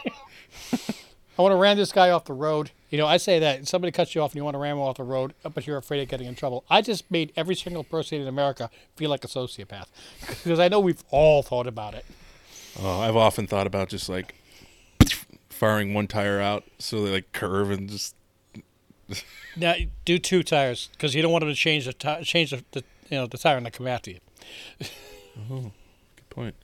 I 1.38 1.44
want 1.44 1.51
to 1.51 1.58
ram 1.58 1.77
this 1.77 1.92
guy 1.92 2.10
off 2.10 2.25
the 2.25 2.34
road. 2.34 2.72
You 2.89 2.98
know, 2.98 3.06
I 3.06 3.18
say 3.18 3.38
that 3.39 3.68
somebody 3.68 3.92
cuts 3.92 4.16
you 4.16 4.22
off 4.22 4.32
and 4.32 4.38
you 4.38 4.44
want 4.44 4.56
to 4.56 4.60
ram 4.60 4.77
him 4.77 4.82
off 4.82 4.98
the 4.98 5.04
road, 5.04 5.36
but 5.54 5.68
you're 5.68 5.77
afraid 5.77 6.01
of 6.01 6.10
getting 6.10 6.25
in 6.25 6.34
trouble. 6.36 6.63
I 6.70 6.82
just 6.82 7.10
made 7.12 7.32
every 7.36 7.56
single 7.56 7.84
person 7.84 8.20
in 8.22 8.27
America 8.27 8.72
feel 8.96 9.10
like 9.12 9.24
a 9.24 9.27
sociopath 9.27 9.88
because 10.27 10.60
I 10.60 10.68
know 10.68 10.80
we've 10.80 11.04
all 11.12 11.44
thought 11.44 11.68
about 11.68 11.94
it. 11.94 12.06
oh, 12.82 13.01
I've 13.01 13.16
often 13.16 13.46
thought 13.46 13.68
about 13.68 13.89
just 13.89 14.10
like 14.10 14.36
firing 15.50 15.94
one 15.94 16.08
tire 16.08 16.39
out 16.39 16.63
so 16.77 17.04
they 17.04 17.12
like 17.12 17.32
curve 17.34 17.72
and 17.72 17.89
just 17.89 18.16
Now, 19.55 19.73
do 20.05 20.19
two 20.19 20.43
tires 20.43 20.89
because 20.91 21.15
you 21.15 21.23
don't 21.23 21.31
want 21.31 21.41
them 21.41 21.49
to 21.49 21.55
change 21.55 21.85
the 21.85 21.93
ti 21.93 22.23
change 22.23 22.51
the, 22.51 22.63
the 22.73 22.83
you 23.09 23.17
know 23.17 23.25
the 23.25 23.39
tire 23.39 23.57
and 23.57 23.65
they 23.65 23.71
come 23.71 23.87
after 23.87 24.11
you. 24.11 24.19
Oh, 25.49 25.71
good 26.15 26.29
point. 26.29 26.55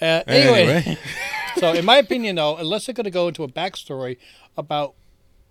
Uh, 0.00 0.22
anyway. 0.26 0.62
Anyway, 0.62 0.98
so 1.56 1.72
in 1.72 1.84
my 1.84 1.96
opinion 1.96 2.36
though 2.36 2.56
unless 2.56 2.86
they're 2.86 2.94
going 2.94 3.04
to 3.04 3.10
go 3.10 3.28
into 3.28 3.42
a 3.42 3.48
backstory 3.48 4.16
about 4.56 4.94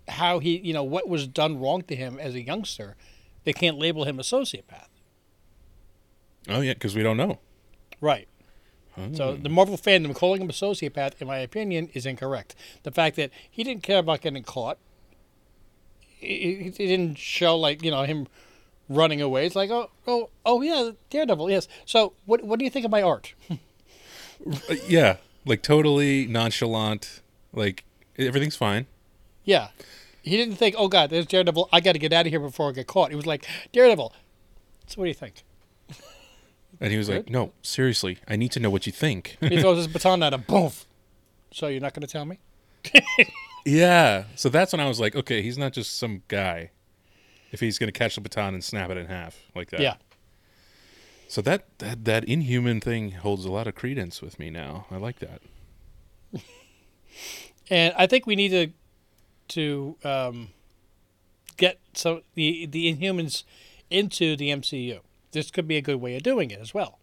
how 0.08 0.38
he 0.38 0.58
you 0.58 0.72
know 0.72 0.82
what 0.82 1.08
was 1.08 1.26
done 1.26 1.60
wrong 1.60 1.82
to 1.82 1.94
him 1.94 2.18
as 2.18 2.34
a 2.34 2.40
youngster 2.40 2.96
they 3.44 3.52
can't 3.52 3.78
label 3.78 4.04
him 4.04 4.18
a 4.18 4.22
sociopath 4.22 4.88
oh 6.48 6.60
yeah, 6.60 6.72
because 6.72 6.94
we 6.94 7.02
don't 7.02 7.16
know. 7.16 7.38
right 8.00 8.28
so 9.12 9.36
the 9.36 9.48
marvel 9.48 9.76
fandom 9.78 10.14
calling 10.14 10.40
him 10.42 10.48
a 10.50 10.52
sociopath 10.52 11.12
in 11.20 11.26
my 11.26 11.38
opinion 11.38 11.88
is 11.94 12.04
incorrect 12.06 12.54
the 12.82 12.90
fact 12.90 13.16
that 13.16 13.30
he 13.50 13.62
didn't 13.64 13.82
care 13.82 13.98
about 13.98 14.20
getting 14.20 14.42
caught 14.42 14.78
it, 16.20 16.26
it 16.26 16.76
didn't 16.76 17.16
show 17.16 17.56
like 17.56 17.82
you 17.82 17.90
know 17.90 18.02
him 18.02 18.26
running 18.88 19.20
away 19.20 19.46
it's 19.46 19.54
like 19.56 19.70
oh 19.70 19.90
oh 20.06 20.30
oh 20.44 20.62
yeah 20.62 20.90
daredevil 21.10 21.50
yes 21.50 21.68
so 21.84 22.12
what 22.26 22.42
what 22.42 22.58
do 22.58 22.64
you 22.64 22.70
think 22.70 22.84
of 22.84 22.90
my 22.90 23.02
art 23.02 23.34
Uh, 24.46 24.76
yeah, 24.86 25.16
like 25.44 25.62
totally 25.62 26.26
nonchalant. 26.26 27.20
Like 27.52 27.84
everything's 28.18 28.56
fine. 28.56 28.86
Yeah. 29.44 29.68
He 30.22 30.36
didn't 30.36 30.56
think, 30.56 30.74
oh 30.78 30.88
God, 30.88 31.10
there's 31.10 31.26
Daredevil. 31.26 31.68
I 31.72 31.80
got 31.80 31.92
to 31.92 31.98
get 31.98 32.12
out 32.12 32.26
of 32.26 32.30
here 32.30 32.40
before 32.40 32.68
I 32.68 32.72
get 32.72 32.86
caught. 32.86 33.10
He 33.10 33.16
was 33.16 33.26
like, 33.26 33.46
Daredevil. 33.72 34.12
So 34.86 35.00
what 35.00 35.04
do 35.04 35.08
you 35.08 35.14
think? 35.14 35.42
And 36.80 36.92
he 36.92 36.98
was 36.98 37.08
like, 37.08 37.28
"No, 37.28 37.52
seriously, 37.62 38.18
I 38.28 38.36
need 38.36 38.52
to 38.52 38.60
know 38.60 38.70
what 38.70 38.86
you 38.86 38.92
think." 38.92 39.36
He 39.40 39.60
throws 39.60 39.78
his 39.78 39.88
baton 39.88 40.22
at 40.22 40.32
him. 40.32 40.44
Boom. 40.46 40.72
So 41.50 41.68
you're 41.68 41.80
not 41.80 41.94
going 41.94 42.06
to 42.06 42.12
tell 42.12 42.26
me? 42.26 42.38
yeah. 43.64 44.24
So 44.34 44.50
that's 44.50 44.70
when 44.70 44.80
I 44.80 44.86
was 44.86 45.00
like, 45.00 45.16
"Okay, 45.16 45.40
he's 45.40 45.56
not 45.56 45.72
just 45.72 45.98
some 45.98 46.22
guy. 46.28 46.72
If 47.52 47.60
he's 47.60 47.78
going 47.78 47.90
to 47.90 47.98
catch 47.98 48.16
the 48.16 48.20
baton 48.20 48.52
and 48.52 48.62
snap 48.62 48.90
it 48.90 48.98
in 48.98 49.06
half 49.06 49.40
like 49.54 49.70
that." 49.70 49.80
Yeah. 49.80 49.94
So 51.26 51.40
that 51.40 51.64
that 51.78 52.04
that 52.04 52.24
inhuman 52.24 52.82
thing 52.82 53.12
holds 53.12 53.46
a 53.46 53.50
lot 53.50 53.66
of 53.66 53.74
credence 53.74 54.20
with 54.20 54.38
me 54.38 54.50
now. 54.50 54.84
I 54.90 54.98
like 54.98 55.20
that. 55.20 55.40
And 57.70 57.92
I 57.96 58.06
think 58.06 58.26
we 58.26 58.36
need 58.36 58.50
to 58.50 58.68
to 59.48 59.96
um, 60.08 60.48
get 61.56 61.78
so 61.92 62.22
the 62.34 62.66
the 62.66 62.94
Inhumans 62.94 63.44
into 63.90 64.36
the 64.36 64.50
MCU. 64.50 65.00
This 65.32 65.50
could 65.50 65.68
be 65.68 65.76
a 65.76 65.82
good 65.82 65.96
way 65.96 66.16
of 66.16 66.22
doing 66.22 66.50
it 66.50 66.60
as 66.60 66.72
well. 66.74 66.98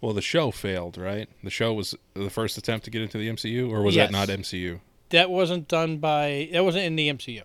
Well, 0.00 0.12
the 0.12 0.20
show 0.22 0.50
failed, 0.50 0.98
right? 0.98 1.28
The 1.42 1.50
show 1.50 1.72
was 1.72 1.94
the 2.14 2.28
first 2.30 2.58
attempt 2.58 2.84
to 2.84 2.90
get 2.90 3.02
into 3.02 3.16
the 3.18 3.28
MCU, 3.28 3.70
or 3.70 3.82
was 3.82 3.94
Yes. 3.96 4.08
that 4.08 4.12
not 4.12 4.28
MCU? 4.28 4.80
That 5.10 5.30
wasn't 5.30 5.68
done 5.68 5.98
by 5.98 6.48
that 6.52 6.64
wasn't 6.64 6.84
in 6.84 6.96
the 6.96 7.08
MCU. 7.08 7.42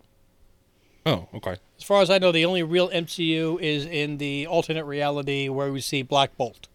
Oh, 1.06 1.28
okay. 1.34 1.56
As 1.78 1.84
far 1.84 2.02
as 2.02 2.10
I 2.10 2.18
know, 2.18 2.32
the 2.32 2.46
only 2.46 2.62
real 2.64 2.90
MCU 2.90 3.58
is 3.62 3.86
in 3.86 4.18
the 4.18 4.46
alternate 4.48 4.84
reality 4.86 5.48
where 5.48 5.72
we 5.72 5.80
see 5.80 6.02
Black 6.02 6.36
Bolt, 6.36 6.68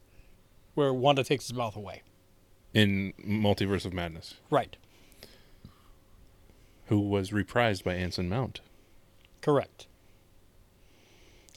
where 0.75 0.93
Wanda 0.95 1.23
takes 1.25 1.47
his 1.49 1.55
mouth 1.55 1.77
away. 1.77 2.03
In 2.73 3.13
Multiverse 3.25 3.85
of 3.85 3.93
Madness, 3.93 4.35
Right. 4.51 4.77
who 6.87 6.99
was 7.01 7.31
reprised 7.31 7.85
by 7.85 7.95
Anson 7.95 8.29
Mount. 8.29 8.61
Correct. 9.41 9.87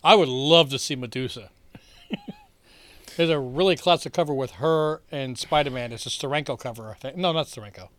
I 0.03 0.15
would 0.15 0.27
love 0.29 0.69
to 0.69 0.79
see 0.79 0.95
Medusa. 0.95 1.49
There's 3.17 3.29
a 3.29 3.39
really 3.39 3.75
classic 3.75 4.13
cover 4.13 4.33
with 4.33 4.51
her 4.51 5.01
and 5.11 5.37
Spider 5.37 5.71
Man. 5.71 5.91
It's 5.91 6.05
a 6.05 6.09
Steranko 6.09 6.59
cover, 6.59 6.91
I 6.91 6.93
think. 6.93 7.17
No, 7.17 7.31
not 7.31 7.47
Steranko. 7.47 7.89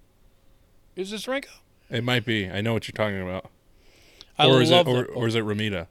Is 0.96 1.12
it 1.12 1.16
Steranko? 1.20 1.46
It 1.90 2.04
might 2.04 2.24
be. 2.24 2.48
I 2.48 2.60
know 2.60 2.72
what 2.74 2.86
you're 2.86 2.92
talking 2.92 3.20
about. 3.20 3.50
I 4.38 4.46
or 4.46 4.62
is 4.62 4.70
love 4.70 4.86
it 4.86 4.90
or, 4.92 5.04
or 5.06 5.26
is 5.26 5.34
it 5.34 5.42
Romita? 5.44 5.88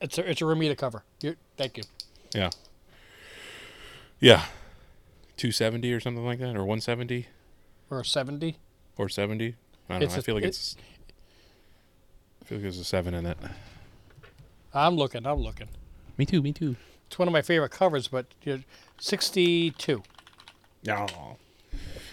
It's 0.00 0.18
a, 0.18 0.28
it's 0.30 0.42
a 0.42 0.44
Romita 0.44 0.76
cover. 0.76 1.04
you 1.22 1.36
thank 1.56 1.78
you. 1.78 1.84
Yeah. 2.34 2.50
Yeah. 4.20 4.44
270 5.38 5.92
or 5.92 6.00
something 6.00 6.24
like 6.24 6.38
that 6.40 6.54
or 6.56 6.60
170 6.64 7.26
Or 7.88 8.04
70. 8.04 8.58
or 8.98 9.08
70. 9.08 9.54
I 9.88 9.92
don't 9.94 10.02
It's 10.02 10.12
know. 10.12 10.16
I 10.16 10.18
a- 10.18 10.22
feel 10.22 10.34
like 10.34 10.44
it- 10.44 10.48
it's 10.48 10.76
I 12.42 12.44
feel 12.44 12.58
like 12.58 12.62
there's 12.62 12.78
a 12.78 12.84
7 12.84 13.14
in 13.14 13.24
it. 13.26 13.38
I'm 14.74 14.96
looking. 14.96 15.26
I'm 15.26 15.40
looking. 15.40 15.68
Me 16.16 16.26
too, 16.26 16.42
me 16.42 16.52
too. 16.52 16.76
It's 17.06 17.18
one 17.18 17.28
of 17.28 17.32
my 17.32 17.42
favorite 17.42 17.70
covers, 17.70 18.08
but 18.08 18.26
you 18.42 18.56
know, 18.56 18.62
62. 18.98 20.02
Yeah. 20.82 21.06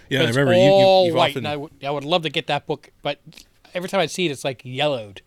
Yeah, 0.09 0.21
I 0.21 0.23
it's 0.23 0.35
remember 0.35 0.53
you, 0.53 0.63
you 0.63 0.69
all 0.69 1.05
you've 1.05 1.15
white, 1.15 1.31
often 1.31 1.45
and 1.45 1.69
I 1.83 1.91
would 1.91 2.03
love 2.03 2.23
to 2.23 2.29
get 2.29 2.47
that 2.47 2.65
book, 2.65 2.89
but 3.03 3.19
every 3.73 3.87
time 3.87 3.99
I 3.99 4.07
see 4.07 4.25
it, 4.25 4.31
it's 4.31 4.43
like 4.43 4.61
yellowed. 4.63 5.21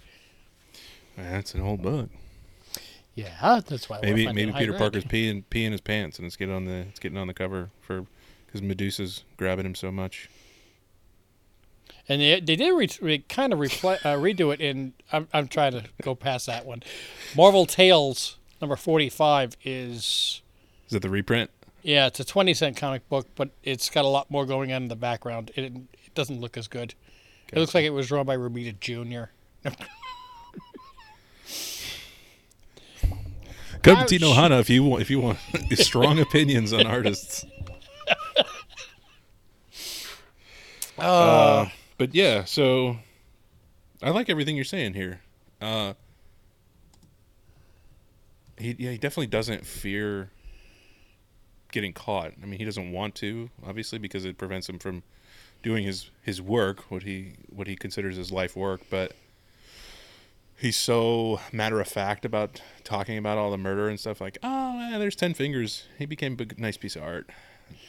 That's 1.17 1.55
an 1.55 1.61
old 1.61 1.83
book. 1.83 2.11
Yeah, 3.15 3.61
that's 3.67 3.89
why. 3.89 4.01
Maybe 4.03 4.27
maybe 4.33 4.53
Peter 4.53 4.73
high 4.73 4.79
Parker's 4.79 5.05
peeing 5.05 5.45
peeing 5.51 5.73
his 5.73 5.81
pants 5.81 6.19
and 6.19 6.27
it's 6.27 6.37
getting 6.37 6.55
on 6.55 6.65
the 6.65 6.87
it's 6.89 6.99
getting 6.99 7.19
on 7.19 7.27
the 7.27 7.35
cover 7.35 7.71
for 7.81 8.07
cuz 8.51 8.63
Medusa's 8.63 9.25
grabbing 9.37 9.67
him 9.67 9.75
so 9.75 9.93
much. 9.93 10.31
And 12.13 12.21
they, 12.21 12.41
they 12.41 12.57
did 12.57 12.73
re, 12.73 12.91
re, 13.01 13.19
kind 13.21 13.55
of 13.55 13.59
repla 13.59 13.95
uh, 14.05 14.17
redo 14.17 14.53
it 14.53 14.61
in. 14.61 14.93
I'm, 15.11 15.29
I'm 15.33 15.49
trying 15.49 15.73
to 15.73 15.85
go 16.03 16.15
past 16.15 16.45
that 16.45 16.67
one. 16.67 16.83
Marvel 17.35 17.65
Tales 17.65 18.37
number 18.61 18.77
45 18.77 19.57
is. 19.65 20.43
Is 20.89 20.95
it 20.95 21.01
the 21.01 21.09
reprint? 21.09 21.51
Yeah, 21.83 22.07
it's 22.07 22.21
a 22.21 22.25
20 22.25 22.53
cent 22.53 22.77
comic 22.77 23.09
book, 23.09 23.29
but 23.35 23.49
it's 23.63 23.89
got 23.89 24.05
a 24.05 24.09
lot 24.09 24.31
more 24.31 24.45
going 24.45 24.75
on 24.75 24.83
in 24.83 24.89
the 24.89 24.97
background. 24.97 25.53
It, 25.57 25.73
it 26.05 26.15
doesn't 26.15 26.39
look 26.39 26.59
as 26.59 26.69
good. 26.69 26.95
It 27.51 27.59
looks 27.59 27.75
like 27.75 27.87
it 27.87 27.91
was 27.91 28.09
drawn 28.09 28.27
by 28.27 28.37
Romita 28.37 28.79
Jr. 28.79 29.31
Come 33.83 33.97
to 33.97 34.05
Team 34.05 34.21
Ohana 34.21 34.61
if 34.61 34.69
you 34.69 34.85
want 34.85 35.01
if 35.01 35.11
you 35.11 35.19
want 35.19 35.39
strong 35.77 36.19
opinions 36.19 36.75
on 36.75 36.87
artists. 36.87 37.47
Uh, 40.99 41.67
but 42.03 42.17
yeah, 42.17 42.43
so 42.43 42.97
I 44.03 44.11
like 44.11 44.29
everything 44.29 44.57
you're 44.57 44.65
saying 44.65 44.95
here. 44.95 45.21
Uh, 45.61 45.93
he 48.59 48.75
yeah, 48.77 48.91
he 48.91 48.99
definitely 48.99 49.29
doesn't 49.29 49.65
fear 49.65 50.29
getting 51.71 51.93
caught. 51.93 52.33
I 52.43 52.47
mean, 52.47 52.59
he 52.59 52.65
doesn't 52.65 52.91
want 52.91 53.15
to, 53.17 53.51
obviously, 53.65 54.01
because 54.01 54.25
it 54.25 54.37
prevents 54.37 54.69
him 54.69 54.81
from 54.81 55.05
doing 55.63 55.85
his 55.85 56.11
his 56.23 56.43
work, 56.43 56.91
what 56.91 57.05
he 57.05 57.35
what 57.51 57.69
he 57.69 57.77
considers 57.77 58.17
his 58.17 58.33
life 58.33 58.57
work. 58.57 58.81
But 58.91 59.13
he's 60.57 60.77
so 60.77 61.39
matter 61.53 61.81
of 61.81 61.87
fact 61.87 62.25
about 62.25 62.61
talking 62.83 63.17
about 63.17 63.39
all 63.39 63.53
the 63.53 63.59
murder 63.59 63.89
and 63.89 64.01
stuff. 64.01 64.21
Like, 64.21 64.39
oh, 64.43 64.73
man, 64.73 64.99
there's 64.99 65.15
ten 65.15 65.35
fingers. 65.35 65.85
He 66.01 66.07
became 66.07 66.37
a 66.41 66.61
nice 66.61 66.77
piece 66.77 66.97
of 66.97 67.05
art. 67.05 67.31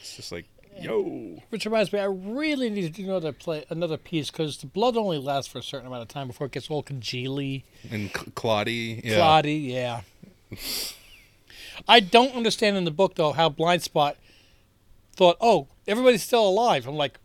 It's 0.00 0.14
just 0.14 0.30
like, 0.30 0.46
yo, 0.80 1.42
Which 1.50 1.64
reminds 1.64 1.92
me, 1.92 1.98
I 1.98 2.04
really 2.04 2.70
need 2.70 2.82
to 2.82 3.02
do 3.02 3.04
another 3.04 3.32
play, 3.32 3.64
another 3.70 3.96
piece 3.96 4.30
because 4.30 4.58
the 4.58 4.66
blood 4.66 4.96
only 4.96 5.18
lasts 5.18 5.50
for 5.50 5.58
a 5.58 5.62
certain 5.62 5.86
amount 5.86 6.02
of 6.02 6.08
time 6.08 6.26
before 6.26 6.46
it 6.46 6.52
gets 6.52 6.70
all 6.70 6.82
congealy, 6.82 7.62
and 7.90 8.10
Cl- 8.10 8.26
Claudie, 8.34 9.00
yeah, 9.04 9.18
cloddy. 9.18 9.68
Yeah. 9.68 10.00
I 11.88 12.00
don't 12.00 12.34
understand 12.34 12.76
in 12.76 12.84
the 12.84 12.90
book 12.90 13.14
though 13.16 13.32
how 13.32 13.48
Blind 13.48 13.82
Spot 13.82 14.16
thought, 15.14 15.36
"Oh, 15.40 15.68
everybody's 15.86 16.22
still 16.22 16.46
alive." 16.46 16.86
I'm 16.86 16.96
like, 16.96 17.18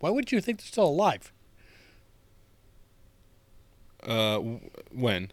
why 0.00 0.10
would 0.10 0.32
you 0.32 0.40
think 0.40 0.58
they're 0.58 0.66
still 0.66 0.88
alive? 0.88 1.32
Uh, 4.02 4.34
w- 4.34 4.60
when? 4.92 5.30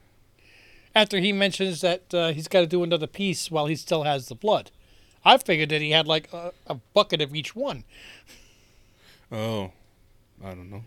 After 0.95 1.19
he 1.19 1.31
mentions 1.33 1.81
that 1.81 2.13
uh, 2.13 2.31
he's 2.33 2.47
got 2.47 2.61
to 2.61 2.67
do 2.67 2.83
another 2.83 3.07
piece 3.07 3.49
while 3.49 3.65
he 3.65 3.75
still 3.75 4.03
has 4.03 4.27
the 4.27 4.35
blood, 4.35 4.71
I 5.25 5.37
figured 5.37 5.69
that 5.69 5.81
he 5.81 5.91
had 5.91 6.07
like 6.07 6.31
a, 6.33 6.53
a 6.67 6.75
bucket 6.93 7.21
of 7.21 7.35
each 7.35 7.55
one. 7.55 7.83
Oh, 9.31 9.71
I 10.43 10.49
don't 10.49 10.69
know. 10.69 10.83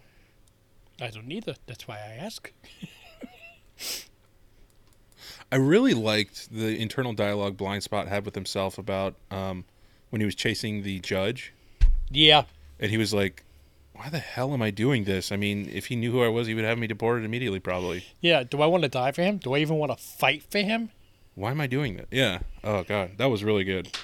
I 1.01 1.09
don't 1.11 1.31
either. 1.31 1.55
That's 1.67 1.87
why 1.87 1.97
I 1.97 2.15
ask. 2.25 2.53
I 5.51 5.57
really 5.57 5.95
liked 5.95 6.51
the 6.51 6.81
internal 6.81 7.12
dialogue 7.12 7.57
Blind 7.57 7.83
Spot 7.83 8.09
had 8.09 8.25
with 8.25 8.35
himself 8.35 8.79
about 8.79 9.15
um, 9.31 9.65
when 10.11 10.21
he 10.21 10.25
was 10.25 10.35
chasing 10.35 10.83
the 10.83 10.99
judge, 11.01 11.53
Yeah, 12.11 12.45
and 12.81 12.91
he 12.91 12.97
was 12.97 13.12
like, 13.12 13.45
"Why 13.95 14.09
the 14.09 14.19
hell 14.19 14.55
am 14.55 14.62
I 14.62 14.71
doing 14.71 15.05
this? 15.05 15.31
I 15.31 15.37
mean, 15.37 15.69
if 15.73 15.87
he 15.87 15.97
knew 15.97 16.11
who 16.11 16.23
I 16.23 16.29
was, 16.29 16.47
he 16.47 16.55
would 16.55 16.65
have 16.65 16.79
me 16.79 16.87
deported 16.87 17.25
immediately, 17.25 17.61
probably. 17.61 18.05
yeah. 18.21 18.45
Do 18.45 18.62
I 18.62 18.67
want 18.67 18.83
to 18.85 18.89
die 18.89 19.12
for 19.12 19.23
him? 19.23 19.37
Do 19.39 19.53
I 19.55 19.59
even 19.59 19.77
want 19.77 19.93
to 19.93 20.03
fight 20.03 20.43
for 20.43 20.59
him? 20.59 20.91
Why 21.35 21.51
am 21.51 21.61
I 21.61 21.67
doing 21.67 21.97
that? 21.97 22.07
Yeah. 22.11 22.41
Oh 22.65 22.83
God, 22.85 23.12
that 23.19 23.27
was 23.27 23.45
really 23.45 23.65
good. 23.65 23.97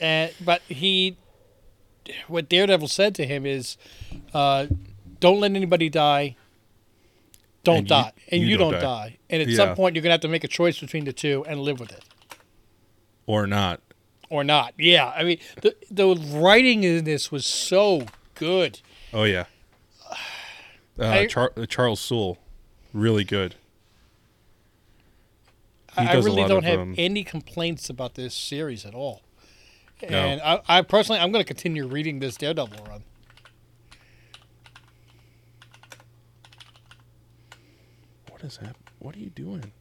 And 0.00 0.32
but 0.44 0.62
he, 0.62 1.16
what 2.28 2.48
Daredevil 2.48 2.88
said 2.88 3.14
to 3.16 3.26
him 3.26 3.46
is, 3.46 3.76
uh, 4.32 4.66
"Don't 5.20 5.40
let 5.40 5.52
anybody 5.52 5.88
die. 5.88 6.36
Don't 7.62 7.78
And 7.78 7.84
you- 7.84 7.88
die, 7.88 8.12
and 8.30 8.40
you 8.42 8.46
you, 8.48 8.56
don't 8.56 8.72
don't, 8.72 8.80
die." 8.82 9.08
die. 9.08 9.18
And 9.30 9.42
at 9.42 9.48
Yeah. 9.48 9.56
some 9.56 9.74
point, 9.74 9.94
you're 9.94 10.02
gonna 10.02 10.12
have 10.14 10.20
to 10.22 10.28
make 10.28 10.44
a 10.44 10.48
choice 10.48 10.78
between 10.80 11.04
the 11.04 11.12
two 11.12 11.44
and 11.46 11.60
live 11.60 11.80
with 11.80 11.92
it 11.92 12.02
Or 13.26 13.46
not? 13.46 13.80
or 14.28 14.44
not." 14.44 14.74
Yeah, 14.78 15.08
I 15.16 15.22
mean, 15.24 15.38
the 15.62 15.74
the 15.90 16.08
writing 16.14 16.82
in 16.84 17.04
this 17.04 17.30
was 17.32 17.46
so 17.46 18.06
good. 18.34 18.80
Oh 19.12 19.24
yeah. 19.24 19.44
Uh, 20.98 21.08
I- 21.08 21.26
Char- 21.26 21.52
Charles 21.68 22.00
Soule, 22.00 22.38
really 22.92 23.24
good. 23.24 23.54
I 25.96 26.08
I 26.08 26.12
does 26.14 26.26
a 26.26 26.28
really 26.28 26.42
don't 26.48 26.58
of, 26.58 26.64
have 26.64 26.80
um, 26.80 26.94
any 26.98 27.22
complaints 27.24 27.88
about 27.88 28.14
this 28.14 28.34
series 28.34 28.84
at 28.84 28.94
all. 28.94 29.22
No. 30.02 30.18
And 30.18 30.40
I, 30.42 30.60
I 30.68 30.82
personally, 30.82 31.20
I'm 31.20 31.32
going 31.32 31.42
to 31.42 31.46
continue 31.46 31.86
reading 31.86 32.18
this 32.18 32.36
Daredevil 32.36 32.84
run. 32.86 33.04
What 38.30 38.42
is 38.42 38.58
that? 38.58 38.76
What 38.98 39.16
are 39.16 39.20
you 39.20 39.30
doing? 39.30 39.72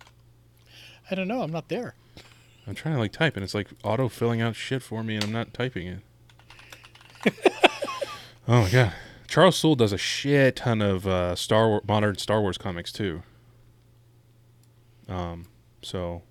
I 1.11 1.15
don't 1.15 1.27
know. 1.27 1.41
I'm 1.41 1.51
not 1.51 1.69
there. 1.69 1.95
I'm 2.65 2.75
trying 2.75 2.95
to 2.95 2.99
like 2.99 3.11
type, 3.11 3.35
and 3.35 3.43
it's 3.43 3.53
like 3.53 3.67
auto 3.83 4.07
filling 4.07 4.41
out 4.41 4.55
shit 4.55 4.81
for 4.81 5.03
me, 5.03 5.15
and 5.15 5.23
I'm 5.25 5.31
not 5.31 5.53
typing 5.53 5.87
it. 5.87 5.99
oh 8.47 8.63
my 8.63 8.69
god, 8.69 8.93
Charles 9.27 9.57
Soule 9.57 9.75
does 9.75 9.91
a 9.91 9.97
shit 9.97 10.57
ton 10.57 10.81
of 10.81 11.05
uh, 11.05 11.35
Star 11.35 11.67
War- 11.67 11.81
modern 11.85 12.17
Star 12.17 12.41
Wars 12.41 12.57
comics 12.57 12.91
too. 12.91 13.23
Um, 15.09 15.47
so 15.81 16.21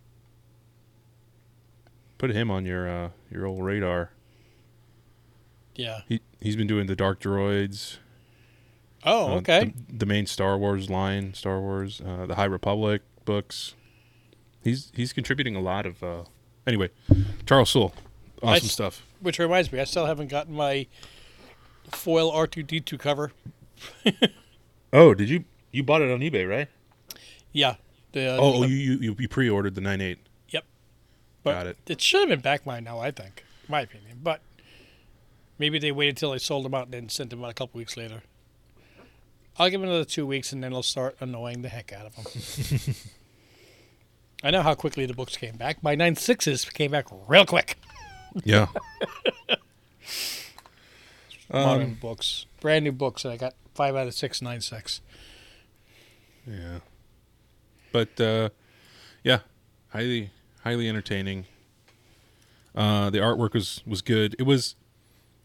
put 2.23 2.31
him 2.31 2.51
on 2.53 2.65
your 2.65 2.89
uh, 2.89 3.09
your 3.33 3.47
old 3.47 3.65
radar. 3.65 4.13
Yeah. 5.75 6.03
He 6.09 6.21
he's 6.41 6.55
been 6.57 6.69
doing 6.69 6.87
the 6.87 6.95
Dark 6.97 7.21
Droids. 7.21 7.97
Oh, 9.05 9.33
uh, 9.33 9.37
okay. 9.39 9.75
The, 9.89 9.97
the 9.99 10.07
main 10.07 10.27
Star 10.27 10.57
Wars 10.57 10.89
line, 10.89 11.35
Star 11.35 11.61
Wars, 11.61 12.01
uh, 12.01 12.27
the 12.27 12.37
High 12.37 12.45
Republic 12.45 13.03
books. 13.25 13.75
He's 14.63 14.93
he's 14.95 15.13
contributing 15.13 15.57
a 15.57 15.61
lot 15.61 15.85
of. 15.87 16.01
Uh, 16.03 16.23
anyway, 16.67 16.91
Charles 17.45 17.71
Soule, 17.71 17.93
awesome 18.43 18.67
s- 18.67 18.73
stuff. 18.73 19.03
Which 19.21 19.41
reminds 19.41 19.73
me, 19.73 19.81
I 19.81 19.85
still 19.85 20.07
haven't 20.07 20.29
gotten 20.29 20.55
my 20.55 20.87
foil 21.91 22.31
R2D2 22.33 22.99
cover. 22.99 23.33
Oh, 24.95 25.15
did 25.15 25.31
you 25.31 25.45
you 25.71 25.83
bought 25.83 26.03
it 26.03 26.11
on 26.13 26.21
eBay, 26.21 26.47
right? 26.49 26.69
Yeah. 27.51 27.77
The, 28.13 28.37
Oh, 28.39 28.61
the- 28.61 28.69
you, 28.69 28.99
you 28.99 29.17
you 29.19 29.27
pre-ordered 29.29 29.75
the 29.75 29.81
9.8. 29.81 29.99
Yep. 30.11 30.19
But 31.43 31.53
Got 31.53 31.67
it. 31.67 31.77
It 31.87 32.01
should 32.01 32.21
have 32.21 32.29
been 32.29 32.41
back 32.41 32.65
by 32.65 32.81
now, 32.81 33.01
I 33.01 33.11
think, 33.11 33.45
my 33.69 33.81
opinion. 33.81 34.21
But 34.23 34.41
maybe 35.59 35.79
they 35.79 35.93
waited 35.93 36.17
till 36.17 36.33
they 36.33 36.39
sold 36.39 36.65
them 36.65 36.75
out 36.75 36.85
and 36.85 36.95
then 36.95 37.09
sent 37.09 37.31
them 37.31 37.45
out 37.45 37.51
a 37.51 37.55
couple 37.55 37.79
weeks 37.79 37.97
later. 37.97 38.23
I'll 39.59 39.69
give 39.69 39.83
it 39.83 39.87
another 39.87 40.05
two 40.05 40.27
weeks 40.27 40.53
and 40.53 40.63
then 40.63 40.73
I'll 40.73 40.83
start 40.83 41.17
annoying 41.21 41.63
the 41.63 41.69
heck 41.69 41.93
out 41.93 42.07
of 42.07 42.17
them. 42.17 42.95
I 44.45 44.51
know 44.51 44.63
how 44.63 44.75
quickly 44.75 45.07
the 45.07 45.15
books 45.15 45.37
came 45.37 45.57
back. 45.57 45.83
My 45.83 45.95
nine 45.95 46.17
sixes 46.17 46.65
came 46.65 46.91
back 46.91 47.07
real 47.29 47.47
quick. 47.47 47.77
Yeah. 48.45 48.67
Modern 51.53 51.83
um, 51.83 51.99
books, 52.01 52.47
brand 52.61 52.85
new 52.85 52.93
books, 52.93 53.25
and 53.25 53.35
I 53.35 53.37
got 53.37 53.55
five 53.75 53.95
out 53.95 54.07
of 54.07 54.15
six 54.15 54.41
nine 54.41 54.63
six. 54.63 55.03
yeah. 56.47 56.79
But 57.93 58.19
uh, 58.19 58.49
yeah, 59.23 59.41
highly 59.91 60.31
highly 60.65 60.89
entertaining. 60.89 61.47
Uh, 62.75 63.11
the 63.11 63.19
artwork 63.19 63.53
was 63.55 63.83
was 63.87 64.03
good. 64.03 64.35
It 64.39 64.45
was 64.45 64.77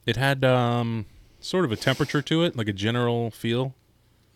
it 0.06 0.16
had 0.18 0.44
um 0.46 1.06
sort 1.40 1.66
of 1.66 1.72
a 1.72 1.76
temperature 1.76 2.22
to 2.22 2.44
it, 2.44 2.56
like 2.56 2.68
a 2.68 2.74
general 2.74 3.32
feel. 3.32 3.76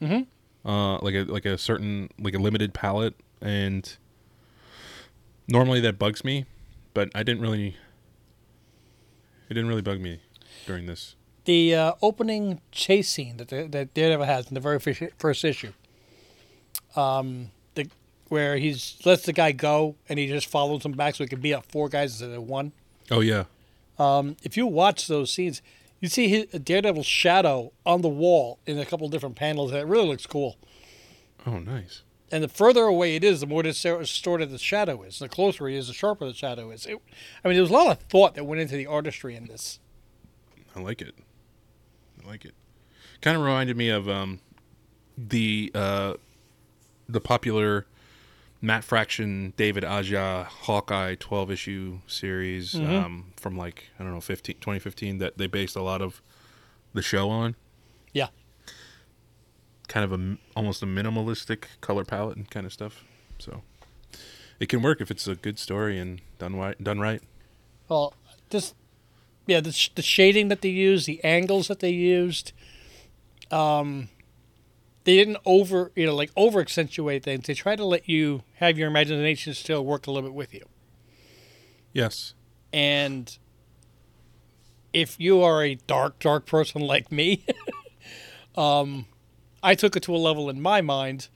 Mhm. 0.01 0.27
Uh, 0.65 0.97
like 0.99 1.15
a 1.15 1.23
like 1.23 1.45
a 1.45 1.57
certain 1.57 2.09
like 2.19 2.33
a 2.35 2.39
limited 2.39 2.73
palette, 2.73 3.15
and 3.41 3.97
normally 5.47 5.79
that 5.81 5.97
bugs 5.97 6.23
me, 6.23 6.45
but 6.93 7.09
I 7.15 7.23
didn't 7.23 7.41
really. 7.41 7.75
It 9.49 9.53
didn't 9.53 9.67
really 9.67 9.81
bug 9.81 9.99
me 9.99 10.21
during 10.65 10.85
this. 10.85 11.15
The 11.45 11.75
uh, 11.75 11.93
opening 12.01 12.61
chase 12.71 13.09
scene 13.09 13.37
that 13.37 13.49
the, 13.49 13.67
that 13.67 13.93
Daredevil 13.93 14.25
has 14.25 14.47
in 14.47 14.53
the 14.53 14.59
very 14.59 14.79
first, 14.79 15.43
issue, 15.43 15.73
um, 16.95 17.49
where 18.31 18.57
he's 18.57 18.97
lets 19.05 19.23
the 19.23 19.33
guy 19.33 19.51
go 19.51 19.95
and 20.07 20.17
he 20.17 20.27
just 20.27 20.47
follows 20.47 20.85
him 20.85 20.93
back 20.93 21.15
so 21.15 21.23
he 21.23 21.27
can 21.27 21.41
beat 21.41 21.53
up 21.53 21.65
four 21.69 21.89
guys 21.89 22.11
instead 22.13 22.31
of 22.35 22.43
one. 22.43 22.71
Oh 23.11 23.19
yeah, 23.19 23.43
Um, 23.99 24.37
if 24.41 24.55
you 24.55 24.65
watch 24.65 25.07
those 25.07 25.31
scenes, 25.31 25.61
you 25.99 26.07
see 26.07 26.29
his 26.29 26.45
Daredevil's 26.45 27.05
shadow 27.05 27.73
on 27.85 28.01
the 28.01 28.07
wall 28.09 28.57
in 28.65 28.79
a 28.79 28.85
couple 28.85 29.07
different 29.09 29.35
panels, 29.35 29.71
and 29.71 29.79
it 29.81 29.85
really 29.85 30.07
looks 30.07 30.25
cool. 30.25 30.57
oh 31.45 31.59
nice. 31.59 32.03
And 32.31 32.41
the 32.41 32.47
further 32.47 32.83
away 32.83 33.17
it 33.17 33.25
is, 33.25 33.41
the 33.41 33.45
more 33.47 33.61
distorted 33.61 34.49
the 34.51 34.57
shadow 34.57 35.03
is. 35.03 35.19
The 35.19 35.27
closer 35.27 35.67
he 35.67 35.75
is, 35.75 35.87
the 35.87 35.93
sharper 35.93 36.25
the 36.25 36.33
shadow 36.33 36.71
is. 36.71 36.85
It, 36.85 36.97
I 37.43 37.49
mean, 37.49 37.55
there 37.55 37.61
was 37.63 37.69
a 37.69 37.73
lot 37.73 37.91
of 37.91 37.99
thought 38.03 38.35
that 38.35 38.45
went 38.45 38.61
into 38.61 38.77
the 38.77 38.87
artistry 38.87 39.35
in 39.35 39.47
this. 39.47 39.79
I 40.73 40.79
like 40.79 41.01
it. 41.01 41.13
I 42.23 42.27
like 42.29 42.45
it. 42.45 42.53
Kind 43.19 43.35
of 43.35 43.43
reminded 43.43 43.75
me 43.75 43.89
of 43.89 44.07
um, 44.07 44.39
the 45.17 45.69
uh, 45.75 46.13
the 47.09 47.19
popular 47.19 47.85
Matt 48.61 48.83
Fraction 48.83 49.53
David 49.57 49.83
Aja 49.83 50.43
Hawkeye 50.43 51.15
12 51.15 51.51
issue 51.51 51.99
series 52.05 52.75
um, 52.75 53.33
from 53.35 53.57
like 53.57 53.89
I 53.99 54.03
don't 54.03 54.13
know 54.13 54.21
15 54.21 54.55
2015 54.55 55.17
that 55.17 55.37
they 55.37 55.47
based 55.47 55.75
a 55.75 55.81
lot 55.81 56.01
of 56.01 56.21
the 56.93 57.01
show 57.01 57.29
on. 57.29 57.55
Yeah. 58.13 58.27
Kind 59.87 60.03
of 60.03 60.19
a 60.19 60.37
almost 60.55 60.83
a 60.83 60.85
minimalistic 60.85 61.65
color 61.81 62.05
palette 62.05 62.37
and 62.37 62.49
kind 62.49 62.65
of 62.65 62.73
stuff. 62.73 63.03
So 63.39 63.63
it 64.59 64.69
can 64.69 64.83
work 64.83 65.01
if 65.01 65.09
it's 65.09 65.27
a 65.27 65.35
good 65.35 65.57
story 65.57 65.97
and 65.97 66.21
done 66.37 66.55
right. 66.55 66.81
Done 66.81 66.99
right. 66.99 67.21
Well, 67.89 68.13
this, 68.51 68.73
yeah, 69.47 69.59
the, 69.59 69.71
sh- 69.71 69.89
the 69.95 70.03
shading 70.03 70.49
that 70.49 70.61
they 70.61 70.69
used, 70.69 71.07
the 71.07 71.21
angles 71.23 71.67
that 71.67 71.79
they 71.79 71.89
used, 71.89 72.53
um, 73.49 74.09
they 75.03 75.15
didn't 75.17 75.37
over, 75.45 75.91
you 75.95 76.05
know, 76.05 76.15
like 76.15 76.31
over 76.35 76.59
accentuate 76.59 77.23
things. 77.23 77.47
They 77.47 77.53
try 77.53 77.75
to 77.75 77.85
let 77.85 78.07
you 78.07 78.43
have 78.55 78.77
your 78.77 78.87
imagination 78.87 79.53
still 79.53 79.83
work 79.83 80.07
a 80.07 80.11
little 80.11 80.29
bit 80.29 80.35
with 80.35 80.53
you. 80.53 80.65
Yes. 81.93 82.33
And 82.71 83.37
if 84.93 85.19
you 85.19 85.41
are 85.41 85.63
a 85.63 85.75
dark, 85.75 86.19
dark 86.19 86.45
person 86.45 86.81
like 86.81 87.11
me, 87.11 87.45
um, 88.55 89.05
I 89.63 89.75
took 89.75 89.95
it 89.95 90.03
to 90.03 90.15
a 90.15 90.17
level 90.17 90.49
in 90.49 90.61
my 90.61 90.81
mind 90.81 91.27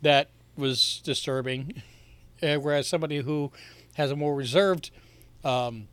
that 0.00 0.30
was 0.56 1.00
disturbing. 1.04 1.82
Uh, 2.44 2.56
whereas 2.56 2.88
somebody 2.88 3.18
who 3.18 3.52
has 3.94 4.10
a 4.10 4.16
more 4.16 4.34
reserved 4.34 4.90
um, 5.44 5.86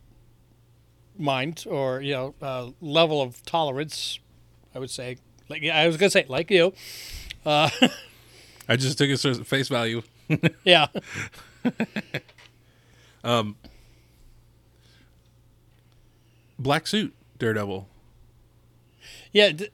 mind 1.16 1.64
or 1.68 2.00
you 2.00 2.12
know 2.12 2.34
uh, 2.42 2.70
level 2.80 3.22
of 3.22 3.40
tolerance. 3.44 4.18
I 4.74 4.80
would 4.80 4.90
say, 4.90 5.18
like 5.50 5.62
yeah, 5.62 5.78
I 5.78 5.86
was 5.86 5.96
gonna 5.96 6.10
say, 6.10 6.24
like 6.28 6.50
you. 6.50 6.72
Uh, 7.44 7.68
I 8.68 8.76
just 8.76 8.96
took 8.96 9.10
it 9.10 9.46
face 9.46 9.68
value. 9.68 10.02
Yeah. 10.64 10.86
Um, 13.22 13.56
black 16.58 16.86
suit 16.86 17.14
Daredevil. 17.38 17.86
Yeah. 19.30 19.50
D- 19.52 19.68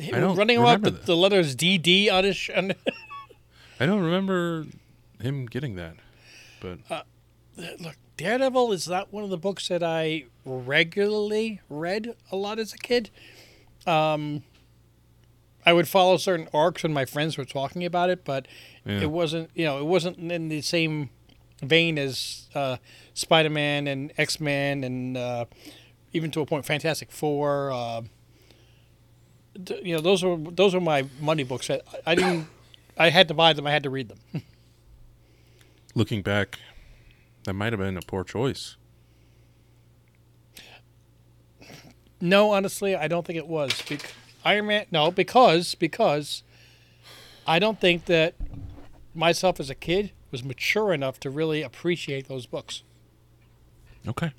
I 0.00 0.20
don't 0.20 0.36
running 0.36 0.58
around 0.58 0.84
with 0.84 1.04
the 1.04 1.16
letters 1.16 1.54
DD 1.56 2.10
on 2.10 2.24
his. 2.24 2.36
Sh- 2.36 2.50
on, 2.56 2.72
I 3.78 3.84
don't 3.84 4.00
remember 4.00 4.64
him 5.20 5.44
getting 5.46 5.74
that, 5.74 5.96
but 6.60 6.78
uh, 6.88 7.02
look, 7.78 7.96
Daredevil 8.16 8.72
is 8.72 8.88
not 8.88 9.12
one 9.12 9.24
of 9.24 9.30
the 9.30 9.36
books 9.36 9.68
that 9.68 9.82
I 9.82 10.24
regularly 10.46 11.60
read 11.68 12.14
a 12.30 12.36
lot 12.36 12.58
as 12.58 12.72
a 12.72 12.78
kid. 12.78 13.10
Um, 13.86 14.44
I 15.66 15.72
would 15.72 15.88
follow 15.88 16.16
certain 16.16 16.48
arcs 16.54 16.82
when 16.82 16.92
my 16.92 17.04
friends 17.04 17.36
were 17.36 17.44
talking 17.44 17.84
about 17.84 18.10
it, 18.10 18.24
but 18.24 18.46
Yeah. 18.86 19.00
it 19.02 19.10
wasn't, 19.10 19.50
you 19.54 19.64
know, 19.64 19.78
it 19.78 19.84
wasn't 19.84 20.18
in 20.18 20.48
the 20.48 20.62
same 20.62 21.10
vein 21.62 21.98
as 21.98 22.48
uh, 22.54 22.76
Spider 23.14 23.50
Man 23.50 23.86
and 23.86 24.12
X 24.16 24.40
Men 24.40 24.84
and 24.84 25.16
uh, 25.16 25.44
even 26.12 26.30
to 26.30 26.40
a 26.40 26.46
point 26.46 26.64
Fantastic 26.64 27.10
Four. 27.12 27.70
Uh, 27.72 28.02
you 29.82 29.94
know, 29.96 30.00
those 30.00 30.22
were 30.22 30.36
those 30.36 30.72
were 30.74 30.80
my 30.80 31.04
money 31.20 31.42
books. 31.42 31.68
I, 31.68 31.80
I 32.06 32.14
didn't. 32.14 32.46
I 32.96 33.10
had 33.10 33.28
to 33.28 33.34
buy 33.34 33.52
them. 33.52 33.66
I 33.66 33.70
had 33.72 33.82
to 33.84 33.90
read 33.90 34.08
them. 34.08 34.18
looking 35.94 36.22
back, 36.22 36.58
that 37.44 37.54
might 37.54 37.72
have 37.72 37.80
been 37.80 37.96
a 37.96 38.02
poor 38.02 38.24
choice. 38.24 38.76
No, 42.20 42.50
honestly, 42.50 42.96
I 42.96 43.06
don't 43.08 43.24
think 43.26 43.36
it 43.36 43.46
was. 43.46 43.80
Bec- 43.82 44.12
Iron 44.44 44.66
Man. 44.66 44.86
No, 44.90 45.10
because 45.10 45.74
because 45.74 46.42
I 47.46 47.58
don't 47.58 47.80
think 47.80 48.06
that 48.06 48.34
myself 49.14 49.60
as 49.60 49.70
a 49.70 49.74
kid 49.74 50.12
was 50.30 50.44
mature 50.44 50.92
enough 50.92 51.18
to 51.20 51.30
really 51.30 51.62
appreciate 51.62 52.28
those 52.28 52.46
books. 52.46 52.82
Okay, 54.06 54.32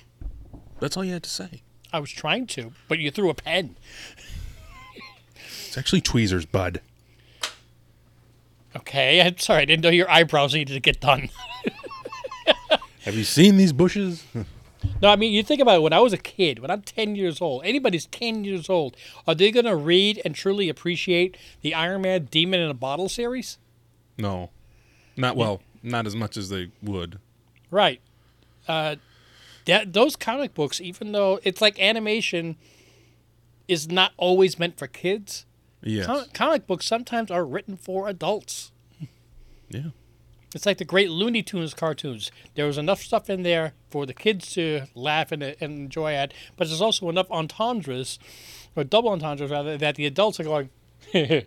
that's 0.80 0.96
all 0.96 1.04
you 1.04 1.12
had 1.12 1.22
to 1.24 1.30
say. 1.30 1.62
I 1.92 1.98
was 2.00 2.10
trying 2.10 2.46
to, 2.48 2.72
but 2.88 2.98
you 2.98 3.10
threw 3.10 3.30
a 3.30 3.34
pen. 3.34 3.76
It's 5.66 5.76
actually 5.76 6.00
tweezers, 6.00 6.46
bud. 6.46 6.80
Okay, 8.76 9.20
I'm 9.20 9.38
sorry. 9.38 9.62
I 9.62 9.64
didn't 9.64 9.82
know 9.82 9.90
your 9.90 10.10
eyebrows 10.10 10.54
needed 10.54 10.74
to 10.74 10.80
get 10.80 11.00
done. 11.00 11.30
Have 13.02 13.14
you 13.14 13.24
seen 13.24 13.56
these 13.56 13.72
bushes? 13.72 14.24
No, 15.02 15.08
I 15.08 15.16
mean, 15.16 15.32
you 15.32 15.42
think 15.42 15.60
about 15.60 15.76
it. 15.76 15.82
When 15.82 15.92
I 15.92 16.00
was 16.00 16.12
a 16.12 16.18
kid, 16.18 16.58
when 16.58 16.70
I'm 16.70 16.82
10 16.82 17.16
years 17.16 17.40
old, 17.40 17.64
anybody's 17.64 18.06
10 18.06 18.44
years 18.44 18.68
old, 18.70 18.96
are 19.26 19.34
they 19.34 19.50
going 19.50 19.66
to 19.66 19.76
read 19.76 20.20
and 20.24 20.34
truly 20.34 20.68
appreciate 20.68 21.36
the 21.60 21.74
Iron 21.74 22.02
Man 22.02 22.28
Demon 22.30 22.60
in 22.60 22.70
a 22.70 22.74
Bottle 22.74 23.08
series? 23.08 23.58
no, 24.18 24.50
not 25.16 25.36
well. 25.36 25.60
Not 25.82 26.06
as 26.06 26.14
much 26.14 26.36
as 26.36 26.50
they 26.50 26.70
would. 26.82 27.18
Right. 27.70 28.00
Uh, 28.68 28.96
that 29.64 29.92
those 29.92 30.14
comic 30.16 30.52
books, 30.54 30.80
even 30.80 31.12
though 31.12 31.40
it's 31.42 31.60
like 31.60 31.80
animation, 31.80 32.56
is 33.68 33.88
not 33.90 34.12
always 34.16 34.58
meant 34.58 34.78
for 34.78 34.86
kids. 34.86 35.46
Yes. 35.82 36.06
Com- 36.06 36.26
comic 36.34 36.66
books 36.66 36.86
sometimes 36.86 37.30
are 37.30 37.44
written 37.44 37.76
for 37.76 38.08
adults. 38.08 38.72
yeah. 39.70 39.88
It's 40.54 40.66
like 40.66 40.78
the 40.78 40.84
great 40.84 41.10
Looney 41.10 41.42
Tunes 41.42 41.74
cartoons. 41.74 42.32
There 42.54 42.66
was 42.66 42.76
enough 42.78 43.00
stuff 43.00 43.30
in 43.30 43.42
there 43.44 43.74
for 43.90 44.04
the 44.04 44.14
kids 44.14 44.52
to 44.54 44.82
laugh 44.94 45.30
and, 45.32 45.42
and 45.42 45.56
enjoy 45.60 46.14
at, 46.14 46.34
but 46.56 46.66
there's 46.66 46.80
also 46.80 47.08
enough 47.08 47.30
entendres, 47.30 48.18
or 48.74 48.82
double 48.84 49.10
entendres 49.10 49.50
rather, 49.50 49.78
that 49.78 49.94
the 49.96 50.06
adults 50.06 50.40
are 50.40 50.44
going. 50.44 50.70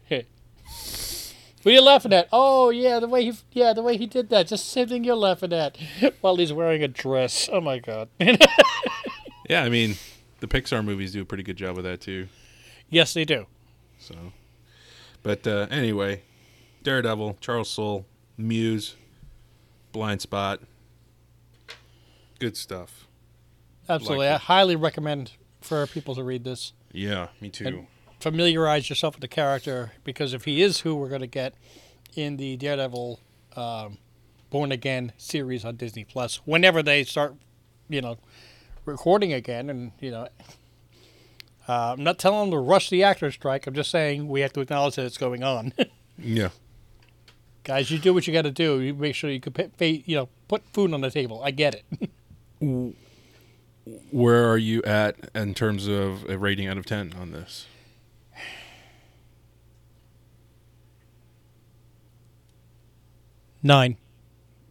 What 1.63 1.71
are 1.71 1.75
you 1.75 1.81
laughing 1.81 2.11
at? 2.11 2.27
Oh 2.33 2.71
yeah, 2.71 2.99
the 2.99 3.07
way 3.07 3.23
he 3.23 3.33
yeah 3.53 3.71
the 3.71 3.81
way 3.81 3.95
he 3.95 4.05
did 4.05 4.29
that. 4.31 4.47
Just 4.47 4.65
the 4.65 4.69
same 4.71 4.89
thing 4.89 5.05
you're 5.05 5.15
laughing 5.15 5.53
at, 5.53 5.77
while 6.21 6.35
he's 6.35 6.51
wearing 6.51 6.83
a 6.83 6.89
dress. 6.89 7.49
Oh 7.51 7.61
my 7.61 7.79
god. 7.79 8.09
Yeah, 9.49 9.63
I 9.63 9.69
mean, 9.69 9.95
the 10.39 10.47
Pixar 10.47 10.83
movies 10.85 11.11
do 11.11 11.21
a 11.21 11.25
pretty 11.25 11.43
good 11.43 11.57
job 11.57 11.77
of 11.77 11.83
that 11.83 11.99
too. 11.99 12.29
yes, 12.89 13.13
they 13.13 13.25
do. 13.25 13.45
So, 13.99 14.15
but 15.21 15.45
uh, 15.45 15.67
anyway, 15.69 16.21
Daredevil, 16.81 17.37
Charles 17.41 17.69
Soule, 17.69 18.05
Muse, 18.37 18.95
Blind 19.91 20.21
Spot, 20.21 20.59
good 22.39 22.57
stuff. 22.57 23.07
Absolutely, 23.87 24.27
Like 24.27 24.35
I 24.35 24.37
highly 24.37 24.75
recommend 24.75 25.33
for 25.61 25.85
people 25.87 26.15
to 26.15 26.23
read 26.23 26.43
this. 26.43 26.73
Yeah, 26.91 27.27
me 27.41 27.49
too. 27.49 27.67
And- 27.67 27.87
familiarize 28.23 28.89
yourself 28.89 29.15
with 29.15 29.21
the 29.21 29.27
character 29.27 29.91
because 30.05 30.33
if 30.33 30.45
he 30.45 30.61
is 30.61 30.79
who 30.79 30.95
we're 30.95 31.09
going 31.09 31.19
to 31.19 31.27
get 31.27 31.53
in 32.15 32.37
the 32.37 32.55
Daredevil 32.55 33.19
um, 33.57 33.97
Born 34.49 34.71
Again 34.71 35.11
series 35.17 35.65
on 35.65 35.75
Disney 35.75 36.05
Plus, 36.05 36.37
whenever 36.45 36.81
they 36.81 37.03
start, 37.03 37.35
you 37.89 37.99
know, 38.01 38.17
recording 38.85 39.33
again, 39.33 39.69
and 39.69 39.91
you 39.99 40.09
know, 40.09 40.29
uh, 41.67 41.93
I'm 41.97 42.03
not 42.03 42.17
telling 42.17 42.49
them 42.49 42.51
to 42.51 42.65
rush 42.65 42.89
the 42.89 43.03
actor 43.03 43.29
strike. 43.29 43.67
I'm 43.67 43.73
just 43.73 43.91
saying 43.91 44.29
we 44.29 44.39
have 44.39 44.53
to 44.53 44.61
acknowledge 44.61 44.95
that 44.95 45.05
it's 45.05 45.17
going 45.17 45.43
on. 45.43 45.73
yeah, 46.17 46.49
Guys, 47.63 47.89
you 47.89 47.97
do 47.97 48.13
what 48.13 48.27
you 48.27 48.33
got 48.33 48.41
to 48.41 48.51
do. 48.51 48.81
You 48.81 48.93
make 48.93 49.15
sure 49.15 49.29
you 49.29 49.39
can 49.39 49.53
pay, 49.53 49.69
pay, 49.77 50.03
you 50.05 50.15
know, 50.15 50.29
put 50.47 50.63
food 50.73 50.93
on 50.93 51.01
the 51.01 51.09
table. 51.09 51.41
I 51.43 51.51
get 51.51 51.75
it. 51.75 52.95
where 54.11 54.49
are 54.49 54.57
you 54.57 54.81
at 54.83 55.15
in 55.33 55.53
terms 55.53 55.87
of 55.87 56.29
a 56.29 56.37
rating 56.37 56.67
out 56.67 56.77
of 56.77 56.85
ten 56.85 57.13
on 57.19 57.31
this? 57.31 57.67
Nine. 63.61 63.97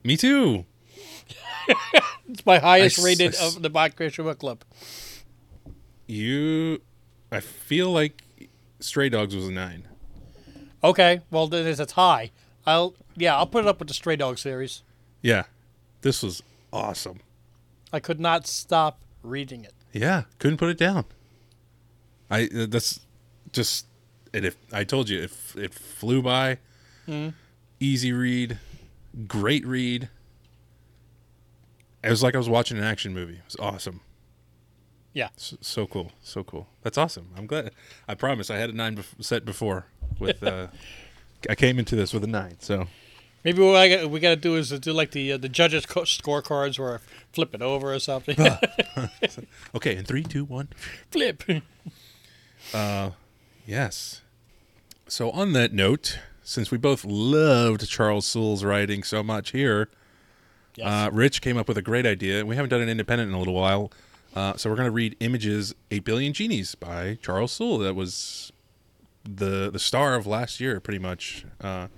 Me 0.05 0.17
too. 0.17 0.67
It's 2.29 2.47
my 2.47 2.59
highest 2.59 2.99
I 3.01 3.03
rated 3.03 3.35
I 3.37 3.47
of 3.47 3.61
the 3.61 3.69
Back 3.69 4.01
Issue 4.01 4.23
Book 4.23 4.39
Club. 4.39 4.65
You, 6.07 6.81
I 7.31 7.41
feel 7.41 7.91
like 7.91 8.23
Stray 8.81 9.11
Dogs 9.11 9.37
was 9.37 9.49
a 9.49 9.53
nine. 9.53 9.87
Okay, 10.83 11.21
well 11.31 11.47
then 11.47 11.65
there's 11.65 11.81
a 11.81 11.85
tie. 11.85 12.31
I'll 12.67 12.95
yeah, 13.17 13.37
I'll 13.37 13.47
put 13.47 13.65
it 13.65 13.69
up 13.69 13.79
with 13.79 13.89
the 13.89 13.95
Stray 13.95 14.17
Dog 14.17 14.39
series. 14.39 14.83
Yeah, 15.21 15.45
this 16.03 16.23
was 16.23 16.43
awesome. 16.73 17.21
I 17.93 18.01
could 18.01 18.21
not 18.21 18.47
stop 18.47 18.99
reading 19.23 19.65
it. 19.65 19.75
Yeah, 19.93 20.23
couldn't 20.39 20.59
put 20.59 20.69
it 20.71 20.79
down. 20.79 21.05
I 22.31 22.49
that's 22.53 23.01
just 23.53 23.87
it. 24.33 24.45
If 24.45 24.57
I 24.73 24.85
told 24.85 25.09
you, 25.09 25.21
it 25.21 25.25
f- 25.31 25.57
it 25.57 25.75
flew 25.75 26.23
by. 26.23 26.59
Easy 27.81 28.13
read, 28.13 28.59
great 29.27 29.67
read. 29.67 30.09
It 32.03 32.11
was 32.11 32.23
like 32.23 32.35
I 32.35 32.39
was 32.39 32.49
watching 32.49 32.79
an 32.79 32.85
action 32.85 33.13
movie. 33.13 33.35
It 33.35 33.45
was 33.45 33.57
awesome. 33.61 34.01
Yeah. 35.13 35.29
So, 35.37 35.57
so 35.61 35.87
cool, 35.87 36.13
so 36.23 36.43
cool. 36.43 36.69
That's 36.83 36.97
awesome. 36.97 37.29
I'm 37.37 37.47
glad. 37.47 37.73
I 38.09 38.15
promise. 38.15 38.51
I 38.51 38.57
had 38.57 38.71
a 38.71 38.73
nine 38.73 38.97
bef- 38.97 39.23
set 39.23 39.45
before. 39.45 39.87
With 40.19 40.43
uh, 40.45 40.69
I 41.51 41.55
came 41.55 41.79
into 41.79 41.97
this 41.97 42.13
with 42.13 42.25
a 42.25 42.27
nine. 42.29 42.57
So 42.61 42.87
Maybe 43.45 43.61
what 43.61 43.75
I 43.77 43.89
got, 43.89 44.11
we 44.11 44.21
got 44.21 44.31
to 44.31 44.37
do 44.37 44.55
is 44.57 44.71
do 44.71 44.93
like 44.93 45.11
the 45.11 45.33
uh, 45.33 45.37
the 45.37 45.49
judges' 45.49 45.85
co- 45.87 46.03
scorecards 46.03 46.79
where 46.79 46.95
I 46.97 46.99
flip 47.33 47.55
it 47.55 47.63
over 47.63 47.93
or 47.93 47.99
something. 47.99 48.37
okay, 49.75 49.97
in 49.97 50.05
three, 50.05 50.23
two, 50.23 50.45
one. 50.45 50.69
flip. 51.11 51.43
Uh, 52.73 53.11
Yes. 53.67 54.23
So 55.09 55.31
on 55.33 55.53
that 55.53 55.73
note, 55.73 56.19
since 56.43 56.71
we 56.71 56.79
both 56.79 57.05
loved 57.05 57.89
Charles 57.89 58.25
Soule's 58.27 58.65
writing 58.65 59.03
so 59.03 59.23
much 59.23 59.51
here, 59.51 59.89
Yes. 60.77 60.87
uh, 60.87 61.11
Rich 61.13 61.43
came 61.43 61.59
up 61.59 61.69
with 61.69 61.77
a 61.77 61.83
great 61.83 62.07
idea. 62.07 62.47
We 62.47 62.57
haven't 62.57 62.71
done 62.71 62.81
an 62.81 62.89
independent 62.89 63.29
in 63.29 63.35
a 63.35 63.39
little 63.39 63.53
while, 63.55 63.93
uh, 64.35 64.57
so 64.57 64.71
we're 64.71 64.77
going 64.77 64.87
to 64.89 64.93
read 64.93 65.17
"Images: 65.21 65.75
Eight 65.91 66.05
Billion 66.05 66.33
Genies" 66.33 66.75
by 66.75 67.19
Charles 67.21 67.53
Soule. 67.53 67.79
That 67.79 67.95
was 67.95 68.52
the 69.25 69.71
the 69.71 69.79
star 69.79 70.15
of 70.15 70.27
last 70.27 70.61
year, 70.61 70.81
pretty 70.81 70.99
much. 70.99 71.45
Uh, 71.61 71.89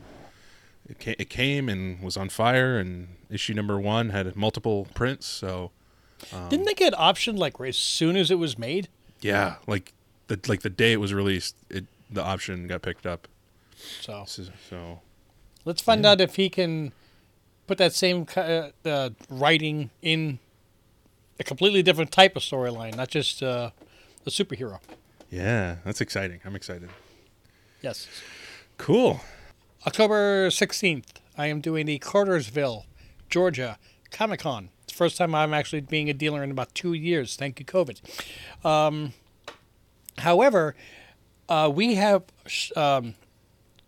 it, 0.88 1.00
ca- 1.00 1.16
it 1.18 1.30
came 1.30 1.68
and 1.70 2.02
was 2.02 2.16
on 2.16 2.28
fire, 2.28 2.78
and 2.78 3.08
issue 3.30 3.54
number 3.54 3.80
one 3.80 4.10
had 4.10 4.34
multiple 4.37 4.87
prints. 4.94 5.26
So 5.26 5.70
Didn't 6.50 6.66
they 6.66 6.74
get 6.74 6.92
optioned 6.94 7.38
like 7.38 7.58
as 7.60 7.76
soon 7.76 8.16
as 8.16 8.30
it 8.30 8.38
was 8.38 8.58
made? 8.58 8.88
yeah, 9.20 9.56
like 9.66 9.92
the 10.26 10.38
like 10.46 10.60
the 10.60 10.68
day 10.70 10.92
it 10.92 11.00
was 11.00 11.14
released, 11.14 11.56
it 11.70 11.87
the 12.10 12.22
option 12.22 12.66
got 12.66 12.82
picked 12.82 13.06
up. 13.06 13.26
So 13.76 14.24
So, 14.26 14.44
so 14.68 15.00
let's 15.64 15.80
find 15.82 16.04
out 16.04 16.20
if 16.20 16.37
he 16.37 16.50
can 16.50 16.92
put 17.66 17.78
that 17.78 17.94
same 17.94 18.26
uh, 18.37 18.68
uh, 18.84 19.10
writing 19.30 19.88
in 20.02 20.38
a 21.40 21.44
completely 21.44 21.82
different 21.82 22.12
type 22.12 22.37
of 22.37 22.42
storyline, 22.42 22.94
not 22.96 23.08
just 23.08 23.42
uh, 23.42 23.70
the 24.24 24.30
superhero. 24.30 24.80
Yeah, 25.30 25.76
that's 25.84 26.02
exciting. 26.02 26.40
I'm 26.44 26.54
excited. 26.54 26.90
Yes. 27.84 28.08
Cool. 28.78 29.20
October 29.86 30.48
16th, 30.48 31.04
I 31.36 31.48
am 31.48 31.60
doing 31.60 31.84
the 31.84 31.98
Cartersville, 31.98 32.86
Georgia 33.28 33.76
Comic 34.10 34.40
Con. 34.40 34.70
It's 34.84 34.94
the 34.94 34.96
first 34.96 35.18
time 35.18 35.34
I'm 35.34 35.52
actually 35.52 35.82
being 35.82 36.08
a 36.08 36.14
dealer 36.14 36.42
in 36.42 36.50
about 36.50 36.74
two 36.74 36.94
years. 36.94 37.36
Thank 37.36 37.60
you, 37.60 37.66
COVID. 37.66 38.00
Um, 38.64 39.12
however, 40.16 40.74
uh, 41.50 41.70
we 41.74 41.96
have 41.96 42.22
sh- 42.46 42.72
um, 42.74 43.16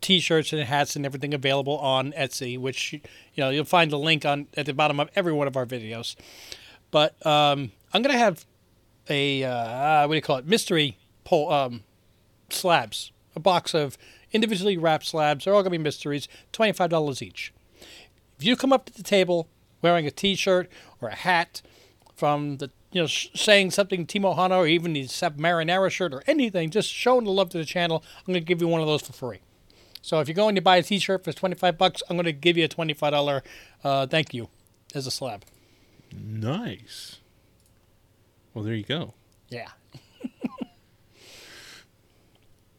t-shirts 0.03 0.53
and 0.53 0.63
hats 0.65 0.95
and 0.95 1.07
everything 1.07 1.33
available 1.33 1.79
on 1.79 2.13
Etsy, 2.13 2.59
which 2.59 2.93
you 2.93 3.01
know 3.39 3.49
you'll 3.49 3.65
find 3.65 3.91
the 3.91 3.99
link 3.99 4.27
on 4.27 4.47
at 4.59 4.67
the 4.67 4.75
bottom 4.75 5.01
of 5.01 5.09
every 5.17 5.33
one 5.33 5.49
of 5.49 5.57
our 5.57 5.65
videos. 5.65 6.17
But 6.91 7.15
um, 7.27 7.73
I'm 7.95 8.03
gonna 8.03 8.19
have 8.19 8.45
a 9.09 9.43
uh, 9.43 10.03
what 10.07 10.13
do 10.13 10.17
you 10.17 10.21
call 10.23 10.37
it? 10.37 10.47
Mystery 10.47 10.99
pole 11.25 11.51
um, 11.51 11.83
slabs, 12.51 13.11
a 13.37 13.41
box 13.41 13.75
of 13.75 13.97
individually 14.33 14.77
wrapped 14.77 15.07
slabs. 15.07 15.45
They're 15.45 15.55
all 15.55 15.63
gonna 15.63 15.71
be 15.71 15.79
mysteries, 15.79 16.27
twenty 16.53 16.73
five 16.73 16.91
dollars 16.91 17.23
each. 17.23 17.53
If 18.39 18.45
you 18.45 18.57
come 18.57 18.73
up 18.73 18.87
to 18.87 18.93
the 18.93 19.03
table 19.03 19.49
wearing 19.83 20.07
a 20.07 20.11
T-shirt 20.11 20.71
or 21.01 21.09
a 21.11 21.15
hat 21.15 21.63
from 22.17 22.57
the 22.57 22.71
you 22.91 23.03
know 23.03 23.07
saying 23.07 23.71
something 23.71 24.07
Team 24.07 24.23
Ohana 24.23 24.57
or 24.57 24.67
even 24.67 24.95
the 24.95 25.07
Sep 25.07 25.37
Marinara 25.37 25.91
shirt 25.91 26.13
or 26.13 26.23
anything, 26.27 26.71
just 26.71 26.91
showing 26.91 27.25
the 27.25 27.31
love 27.31 27.51
to 27.51 27.59
the 27.59 27.65
channel, 27.65 28.03
I'm 28.19 28.33
gonna 28.33 28.41
give 28.41 28.61
you 28.61 28.69
one 28.69 28.81
of 28.81 28.87
those 28.87 29.03
for 29.03 29.13
free. 29.13 29.41
So 30.03 30.21
if 30.21 30.29
you're 30.29 30.37
going 30.37 30.55
to 30.55 30.61
buy 30.63 30.77
a 30.77 30.83
T-shirt 30.83 31.25
for 31.25 31.33
25 31.33 31.77
bucks, 31.77 32.03
I'm 32.09 32.17
gonna 32.17 32.33
give 32.33 32.57
you 32.57 32.65
a 32.65 32.69
$25 32.69 33.43
uh, 33.85 34.07
thank 34.07 34.33
you 34.33 34.49
as 34.95 35.07
a 35.07 35.11
slab. 35.11 35.45
Nice. 36.17 37.19
Well, 38.55 38.65
there 38.65 38.75
you 38.75 38.85
go. 38.85 39.15
Yeah. 39.51 39.69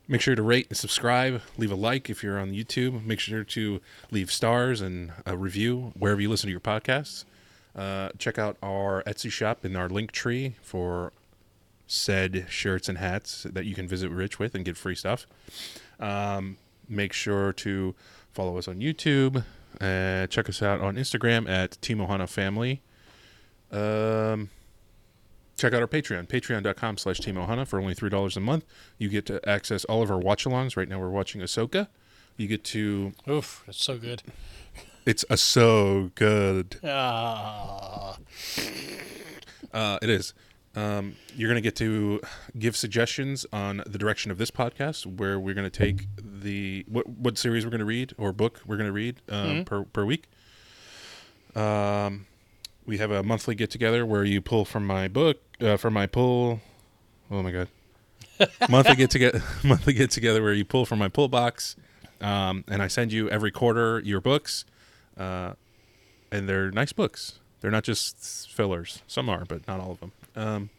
Make 0.10 0.22
sure 0.22 0.36
to 0.36 0.42
rate 0.42 0.68
and 0.70 0.78
subscribe. 0.78 1.42
Leave 1.58 1.72
a 1.72 1.76
like 1.76 2.10
if 2.10 2.24
you're 2.24 2.40
on 2.40 2.54
YouTube. 2.54 3.06
Make 3.06 3.20
sure 3.20 3.44
to 3.44 3.82
leave 4.10 4.32
stars 4.32 4.80
and 4.80 5.12
a 5.26 5.36
review 5.36 5.92
wherever 5.98 6.22
you 6.22 6.30
listen 6.30 6.48
to 6.48 6.52
your 6.52 6.62
podcasts. 6.62 7.26
Uh, 7.76 8.10
check 8.18 8.40
out 8.40 8.58
our 8.64 9.04
Etsy 9.04 9.30
shop 9.30 9.66
in 9.66 9.76
our 9.76 9.90
link 9.90 10.12
tree 10.12 10.56
for 10.62 11.12
said 11.88 12.46
shirts 12.50 12.90
and 12.90 12.98
hats 12.98 13.44
that 13.44 13.66
you 13.66 13.76
can 13.76 13.88
visit 13.88 14.10
Rich 14.10 14.40
with 14.40 14.56
and 14.56 14.64
get 14.64 14.78
free 14.78 14.96
stuff. 14.96 15.28
Um, 16.00 16.58
make 16.88 17.14
sure 17.14 17.52
to 17.54 17.94
follow 18.32 18.58
us 18.58 18.68
on 18.68 18.80
YouTube. 18.80 19.44
Uh, 19.80 20.28
check 20.28 20.50
us 20.50 20.62
out 20.62 20.80
on 20.82 20.96
Instagram 20.96 21.50
at 21.50 21.80
Team 21.82 22.00
Timohana 22.00 22.30
Family. 22.30 22.82
Um, 23.72 24.50
check 25.58 25.74
out 25.74 25.82
our 25.82 25.88
Patreon, 25.88 26.28
patreon.com 26.28 26.98
slash 26.98 27.20
TeamOhana 27.20 27.68
for 27.68 27.80
only 27.80 27.96
$3 27.96 28.38
a 28.38 28.40
month. 28.40 28.66
You 28.98 29.10
get 29.10 29.26
to 29.26 29.48
access 29.50 29.84
all 29.86 30.02
of 30.02 30.12
our 30.12 30.20
watch-alongs. 30.20 30.78
Right 30.78 30.88
now 30.88 31.00
we're 31.00 31.10
watching 31.10 31.42
Ahsoka. 31.42 31.88
You 32.38 32.48
get 32.48 32.64
to... 32.66 33.14
Oof, 33.30 33.64
that's 33.66 33.84
so 33.84 33.98
good. 33.98 34.22
It's 35.06 35.26
a 35.30 35.38
so 35.38 36.12
good. 36.16 36.80
Ah, 36.84 38.18
Uh, 39.74 39.98
it 40.02 40.10
is. 40.10 40.34
Um, 40.76 41.16
you're 41.36 41.50
going 41.50 41.62
to 41.62 41.68
get 41.68 41.76
to 41.78 42.22
give 42.60 42.76
suggestions 42.78 43.46
on 43.52 43.82
the 43.88 43.98
direction 43.98 44.30
of 44.32 44.38
this 44.38 44.52
podcast, 44.52 45.06
where 45.06 45.40
we're 45.40 45.56
going 45.56 45.70
to 45.70 45.76
take 45.76 46.08
the 46.22 46.86
what 46.88 47.08
what 47.10 47.38
series 47.38 47.66
we're 47.66 47.72
going 47.72 47.80
to 47.80 47.86
read 47.86 48.14
or 48.18 48.32
book 48.32 48.62
we're 48.66 48.78
going 48.78 48.88
to 48.88 48.94
read 48.94 49.22
um, 49.30 49.66
per 49.66 49.84
per 49.86 50.06
week. 50.06 50.28
Um, 51.56 52.28
we 52.88 52.98
have 52.98 53.12
a 53.12 53.22
monthly 53.22 53.54
get 53.54 53.70
together 53.70 54.06
where 54.06 54.24
you 54.24 54.42
pull 54.42 54.66
from 54.66 54.88
my 54.88 55.08
book 55.08 55.38
uh, 55.62 55.78
from 55.78 55.94
my 55.94 56.08
pull. 56.08 56.62
Oh 57.30 57.44
my 57.44 57.52
god, 57.52 57.68
monthly 58.70 58.96
get 58.96 59.12
together 59.12 59.44
monthly 59.64 59.94
get 59.94 60.10
together 60.10 60.42
where 60.42 60.54
you 60.54 60.66
pull 60.66 60.86
from 60.86 60.98
my 60.98 61.10
pull 61.10 61.28
box, 61.28 61.76
um, 62.22 62.64
and 62.68 62.82
I 62.82 62.88
send 62.88 63.12
you 63.12 63.30
every 63.30 63.52
quarter 63.52 64.00
your 64.00 64.22
books, 64.22 64.66
uh, 65.18 65.54
and 66.32 66.50
they're 66.50 66.72
nice 66.72 66.94
books. 66.94 67.40
They're 67.60 67.72
not 67.72 67.84
just 67.84 68.50
fillers. 68.52 69.02
Some 69.08 69.30
are, 69.30 69.44
but 69.46 69.68
not 69.68 69.80
all 69.80 69.92
of 69.92 70.00
them. 70.00 70.12
Um, 70.36 70.70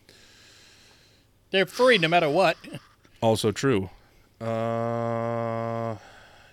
they're 1.50 1.66
free 1.66 1.98
no 1.98 2.08
matter 2.08 2.30
what. 2.30 2.56
also 3.20 3.52
true. 3.52 3.90
Uh, 4.40 5.96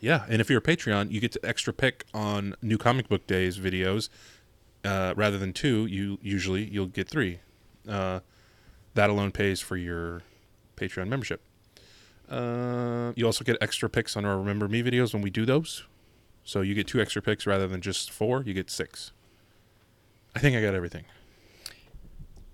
yeah, 0.02 0.26
and 0.28 0.42
if 0.42 0.50
you're 0.50 0.60
a 0.60 0.62
Patreon, 0.62 1.12
you 1.12 1.20
get 1.20 1.32
to 1.34 1.40
extra 1.44 1.72
pick 1.72 2.06
on 2.14 2.56
new 2.62 2.78
comic 2.78 3.08
book 3.08 3.28
days 3.28 3.60
videos. 3.60 4.10
Uh, 4.86 5.14
rather 5.16 5.38
than 5.38 5.52
two, 5.52 5.86
you 5.88 6.20
usually 6.22 6.64
you'll 6.66 6.86
get 6.86 7.10
three. 7.10 7.40
Uh, 7.88 8.20
that 8.94 9.10
alone 9.10 9.32
pays 9.32 9.60
for 9.60 9.78
your 9.78 10.22
Patreon 10.78 11.08
membership. 11.08 11.42
Uh, 12.30 13.12
you 13.16 13.26
also 13.26 13.44
get 13.44 13.58
extra 13.62 13.90
picks 13.90 14.16
on 14.16 14.26
our 14.26 14.38
Remember 14.38 14.68
Me 14.68 14.84
videos 14.84 15.14
when 15.14 15.22
we 15.22 15.30
do 15.30 15.46
those. 15.46 15.84
So 16.44 16.62
you 16.62 16.76
get 16.76 16.88
two 16.88 17.02
extra 17.02 17.22
picks 17.22 17.48
rather 17.48 17.68
than 17.68 17.82
just 17.82 18.12
four. 18.12 18.44
You 18.44 18.54
get 18.54 18.70
six. 18.70 19.12
I 20.36 20.40
think 20.40 20.56
I 20.56 20.62
got 20.62 20.76
everything. 20.76 21.06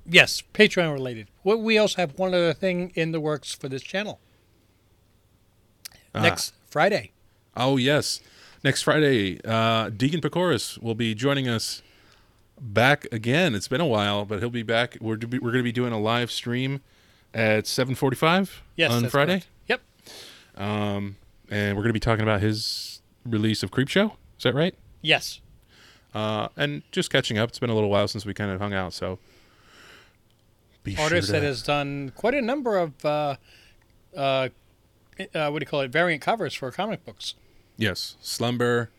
Yes, 0.05 0.41
Patreon 0.53 0.93
related. 0.93 1.27
Well, 1.43 1.57
we 1.61 1.77
also 1.77 1.97
have 2.01 2.17
one 2.17 2.33
other 2.33 2.53
thing 2.53 2.91
in 2.95 3.11
the 3.11 3.19
works 3.19 3.53
for 3.53 3.69
this 3.69 3.81
channel. 3.81 4.19
Ah. 6.13 6.21
Next 6.21 6.53
Friday. 6.67 7.11
Oh 7.55 7.77
yes, 7.77 8.21
next 8.63 8.83
Friday, 8.83 9.39
uh, 9.43 9.89
Deacon 9.89 10.21
Pecoris 10.21 10.81
will 10.81 10.95
be 10.95 11.13
joining 11.13 11.47
us 11.47 11.81
back 12.61 13.07
again. 13.11 13.55
It's 13.55 13.67
been 13.67 13.81
a 13.81 13.85
while, 13.85 14.23
but 14.23 14.39
he'll 14.39 14.49
be 14.49 14.63
back. 14.63 14.97
We're 15.01 15.17
we're 15.17 15.39
going 15.39 15.53
to 15.57 15.63
be 15.63 15.71
doing 15.71 15.91
a 15.91 15.99
live 15.99 16.31
stream 16.31 16.81
at 17.33 17.65
seven 17.67 17.95
forty 17.95 18.15
five 18.15 18.61
Yes, 18.75 18.91
on 18.91 19.09
Friday, 19.09 19.43
correct. 19.43 19.47
Yep. 19.67 19.81
um, 20.57 21.15
and 21.49 21.75
we're 21.75 21.83
going 21.83 21.89
to 21.89 21.93
be 21.93 21.99
talking 21.99 22.23
about 22.23 22.41
his 22.41 23.01
release 23.25 23.63
of 23.63 23.71
Creep 23.71 23.87
Show. 23.89 24.13
Is 24.37 24.43
that 24.43 24.53
right? 24.53 24.75
Yes. 25.01 25.41
Uh, 26.13 26.49
and 26.57 26.83
just 26.91 27.09
catching 27.09 27.37
up. 27.37 27.49
It's 27.49 27.59
been 27.59 27.69
a 27.69 27.73
little 27.73 27.89
while 27.89 28.07
since 28.07 28.25
we 28.25 28.33
kind 28.33 28.51
of 28.51 28.59
hung 28.59 28.73
out, 28.73 28.93
so 28.93 29.17
be 30.83 30.97
Artist 30.97 31.27
sure 31.27 31.35
to, 31.35 31.41
that 31.41 31.45
has 31.45 31.61
done 31.63 32.11
quite 32.15 32.33
a 32.33 32.41
number 32.41 32.77
of 32.77 33.05
uh, 33.05 33.35
uh, 34.15 34.49
uh, 35.33 35.49
what 35.49 35.59
do 35.59 35.63
you 35.63 35.65
call 35.65 35.81
it? 35.81 35.91
Variant 35.91 36.21
covers 36.21 36.53
for 36.53 36.69
comic 36.71 37.05
books. 37.05 37.35
yes, 37.77 38.15
Slumber, 38.21 38.89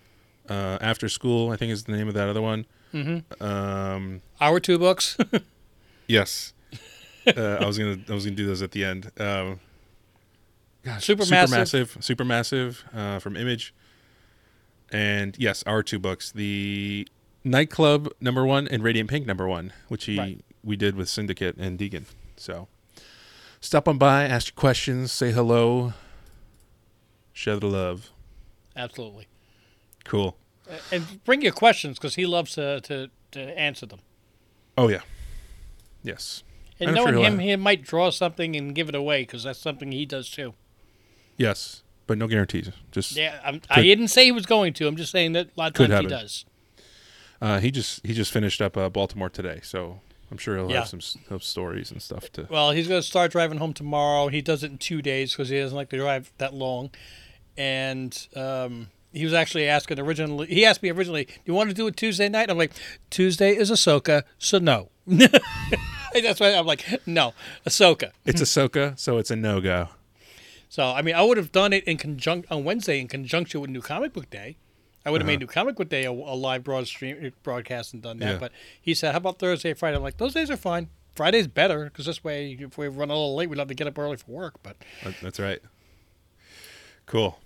uh, 0.48 0.78
After 0.80 1.08
School. 1.08 1.50
I 1.50 1.56
think 1.56 1.72
is 1.72 1.84
the 1.84 1.92
name 1.92 2.08
of 2.08 2.14
that 2.14 2.28
other 2.28 2.42
one. 2.42 2.64
Mm-hmm. 2.92 3.42
Um, 3.42 4.22
Our 4.40 4.60
two 4.60 4.78
books. 4.78 5.16
Yes. 6.08 6.52
uh, 7.26 7.40
I 7.60 7.64
was 7.66 7.78
gonna 7.78 7.96
I 8.08 8.12
was 8.12 8.24
gonna 8.24 8.36
do 8.36 8.44
those 8.46 8.60
at 8.60 8.72
the 8.72 8.84
end. 8.84 9.06
Um, 9.18 9.60
gosh, 10.82 11.06
Supermassive. 11.06 11.46
supermassive, 11.96 11.98
supermassive 12.16 12.82
uh, 12.94 13.18
from 13.18 13.36
Image, 13.36 13.72
and 14.90 15.34
yes, 15.38 15.62
our 15.66 15.82
two 15.82 15.98
books, 15.98 16.30
the 16.32 17.08
Nightclub 17.44 18.12
number 18.20 18.44
one 18.44 18.68
and 18.68 18.82
Radiant 18.82 19.08
Pink 19.08 19.26
number 19.26 19.48
one, 19.48 19.72
which 19.88 20.04
he 20.04 20.18
Right. 20.18 20.44
we 20.62 20.76
did 20.76 20.96
with 20.96 21.08
Syndicate 21.08 21.56
and 21.56 21.78
Deegan. 21.78 22.04
So 22.36 22.68
stop 23.60 23.88
on 23.88 23.96
by, 23.96 24.24
ask 24.24 24.48
your 24.48 24.60
questions, 24.60 25.12
say 25.12 25.30
hello, 25.30 25.94
share 27.32 27.56
the 27.56 27.68
love. 27.68 28.10
Absolutely. 28.76 29.28
Cool. 30.04 30.36
Uh, 30.72 30.76
And 30.90 31.24
bring 31.24 31.42
your 31.42 31.52
questions 31.52 31.98
because 31.98 32.14
he 32.14 32.26
loves 32.26 32.52
to, 32.54 32.80
to, 32.82 33.10
to 33.32 33.40
answer 33.58 33.86
them. 33.86 34.00
Oh 34.78 34.88
yeah. 34.88 35.00
Yes. 36.02 36.42
And 36.80 36.90
I'm 36.90 36.94
knowing 36.96 37.14
he'll 37.14 37.22
him, 37.24 37.32
have- 37.38 37.40
he 37.48 37.56
might 37.56 37.82
draw 37.82 38.10
something 38.10 38.56
and 38.56 38.74
give 38.74 38.88
it 38.88 38.94
away 38.94 39.22
because 39.22 39.44
that's 39.44 39.58
something 39.60 39.92
he 39.92 40.06
does 40.06 40.28
too. 40.30 40.54
Yes. 41.36 41.82
But 42.06 42.18
no 42.18 42.26
guarantees. 42.26 42.70
Just 42.90 43.12
Yeah, 43.16 43.38
I'm, 43.44 43.60
I 43.70 43.82
didn't 43.82 44.08
say 44.08 44.24
he 44.24 44.32
was 44.32 44.46
going 44.46 44.72
to. 44.74 44.88
I'm 44.88 44.96
just 44.96 45.12
saying 45.12 45.32
that 45.34 45.46
a 45.56 45.60
lot 45.60 45.68
of 45.68 45.74
Could 45.74 45.90
times 45.90 46.02
he 46.02 46.08
does. 46.08 46.44
Uh, 47.40 47.60
he 47.60 47.70
just 47.70 48.04
he 48.06 48.12
just 48.14 48.32
finished 48.32 48.60
up 48.60 48.76
uh, 48.76 48.88
Baltimore 48.88 49.28
today, 49.30 49.60
so 49.62 50.00
I'm 50.30 50.38
sure 50.38 50.56
he'll 50.56 50.70
Yeah. 50.70 50.80
have 50.80 50.88
some 50.88 51.00
stories 51.40 51.90
and 51.92 52.02
stuff 52.02 52.30
to. 52.32 52.46
Well, 52.50 52.72
he's 52.72 52.88
going 52.88 53.00
to 53.00 53.06
start 53.06 53.30
driving 53.32 53.58
home 53.58 53.72
tomorrow. 53.72 54.28
He 54.28 54.40
does 54.42 54.62
it 54.64 54.70
in 54.72 54.78
two 54.78 55.00
days 55.02 55.32
because 55.32 55.48
he 55.48 55.58
doesn't 55.58 55.76
like 55.76 55.90
to 55.90 55.96
drive 55.96 56.32
that 56.38 56.54
long. 56.54 56.90
And 57.56 58.26
um, 58.34 58.88
he 59.12 59.24
was 59.24 59.34
actually 59.34 59.68
asking 59.68 59.98
originally. 60.00 60.46
He 60.46 60.64
asked 60.64 60.82
me 60.82 60.90
originally, 60.90 61.24
"Do 61.26 61.32
you 61.44 61.54
want 61.54 61.70
to 61.70 61.74
do 61.74 61.86
it 61.86 61.96
Tuesday 61.96 62.28
night?" 62.28 62.50
I'm 62.50 62.58
like, 62.58 62.72
"Tuesday 63.10 63.54
is 63.56 63.70
Ahsoka, 63.70 64.22
so 64.38 64.58
no." 64.58 64.88
That's 65.06 66.40
why 66.40 66.54
I'm 66.54 66.66
like, 66.66 66.84
"No, 67.06 67.34
Ahsoka." 67.66 68.12
It's 68.24 68.40
Ahsoka, 68.40 68.98
so 68.98 69.18
it's 69.18 69.30
a 69.30 69.36
no 69.36 69.60
go. 69.60 69.88
So 70.68 70.84
I 70.84 71.02
mean, 71.02 71.14
I 71.14 71.22
would 71.22 71.36
have 71.36 71.52
done 71.52 71.72
it 71.72 71.84
in 71.84 71.98
conjunct 71.98 72.50
on 72.50 72.64
Wednesday 72.64 73.00
in 73.00 73.08
conjunction 73.08 73.60
with 73.60 73.70
New 73.70 73.82
Comic 73.82 74.12
Book 74.12 74.30
Day. 74.30 74.56
I 75.04 75.10
would 75.10 75.20
have 75.20 75.26
made 75.26 75.40
New 75.40 75.46
Comic 75.46 75.76
Book 75.76 75.88
Day 75.88 76.04
a, 76.04 76.12
a 76.12 76.12
live 76.12 76.62
broad 76.62 76.86
stream 76.86 77.32
broadcast 77.42 77.92
and 77.92 78.02
done 78.02 78.18
that. 78.18 78.24
Uh-huh. 78.24 78.32
Yeah. 78.34 78.38
But 78.38 78.52
he 78.80 78.94
said, 78.94 79.12
"How 79.12 79.18
about 79.18 79.38
Thursday, 79.38 79.74
Friday?" 79.74 79.96
I'm 79.96 80.02
like, 80.02 80.16
"Those 80.18 80.34
days 80.34 80.50
are 80.50 80.56
fine. 80.56 80.88
Friday's 81.14 81.46
better 81.46 81.84
because 81.84 82.06
this 82.06 82.24
way, 82.24 82.56
if 82.58 82.78
we 82.78 82.88
run 82.88 83.10
a 83.10 83.12
little 83.12 83.34
late, 83.34 83.50
we'd 83.50 83.58
have 83.58 83.68
to 83.68 83.74
get 83.74 83.86
up 83.86 83.98
early 83.98 84.16
for 84.16 84.30
work." 84.30 84.62
But 84.62 84.76
That's 85.20 85.40
right. 85.40 85.60
Cool. 87.06 87.38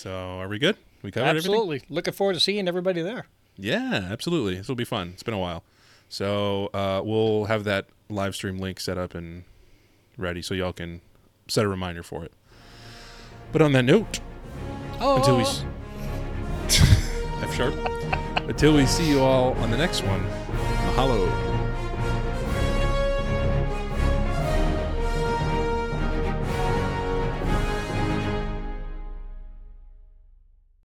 So 0.00 0.10
are 0.40 0.48
we 0.48 0.58
good? 0.58 0.76
We 1.02 1.10
covered 1.10 1.28
everything. 1.28 1.50
absolutely, 1.52 1.82
looking 1.90 2.14
forward 2.14 2.32
to 2.34 2.40
seeing 2.40 2.66
everybody 2.68 3.02
there. 3.02 3.26
Yeah, 3.58 4.08
absolutely. 4.10 4.56
This 4.56 4.66
will 4.66 4.74
be 4.74 4.84
fun. 4.86 5.10
It's 5.12 5.22
been 5.22 5.34
a 5.34 5.38
while, 5.38 5.62
so 6.08 6.70
uh, 6.72 7.02
we'll 7.04 7.44
have 7.46 7.64
that 7.64 7.86
live 8.08 8.34
stream 8.34 8.56
link 8.58 8.80
set 8.80 8.96
up 8.96 9.14
and 9.14 9.44
ready, 10.16 10.40
so 10.40 10.54
y'all 10.54 10.72
can 10.72 11.02
set 11.48 11.64
a 11.66 11.68
reminder 11.68 12.02
for 12.02 12.24
it. 12.24 12.32
But 13.52 13.60
on 13.60 13.72
that 13.72 13.84
note, 13.84 14.20
Oh, 15.00 15.16
until 15.16 15.36
we 15.36 15.42
s- 15.42 15.64
F 17.42 17.54
sharp, 17.54 17.74
until 18.48 18.74
we 18.74 18.86
see 18.86 19.06
you 19.08 19.20
all 19.20 19.52
on 19.54 19.70
the 19.70 19.76
next 19.76 20.02
one, 20.04 20.22
Mahalo. 20.94 21.49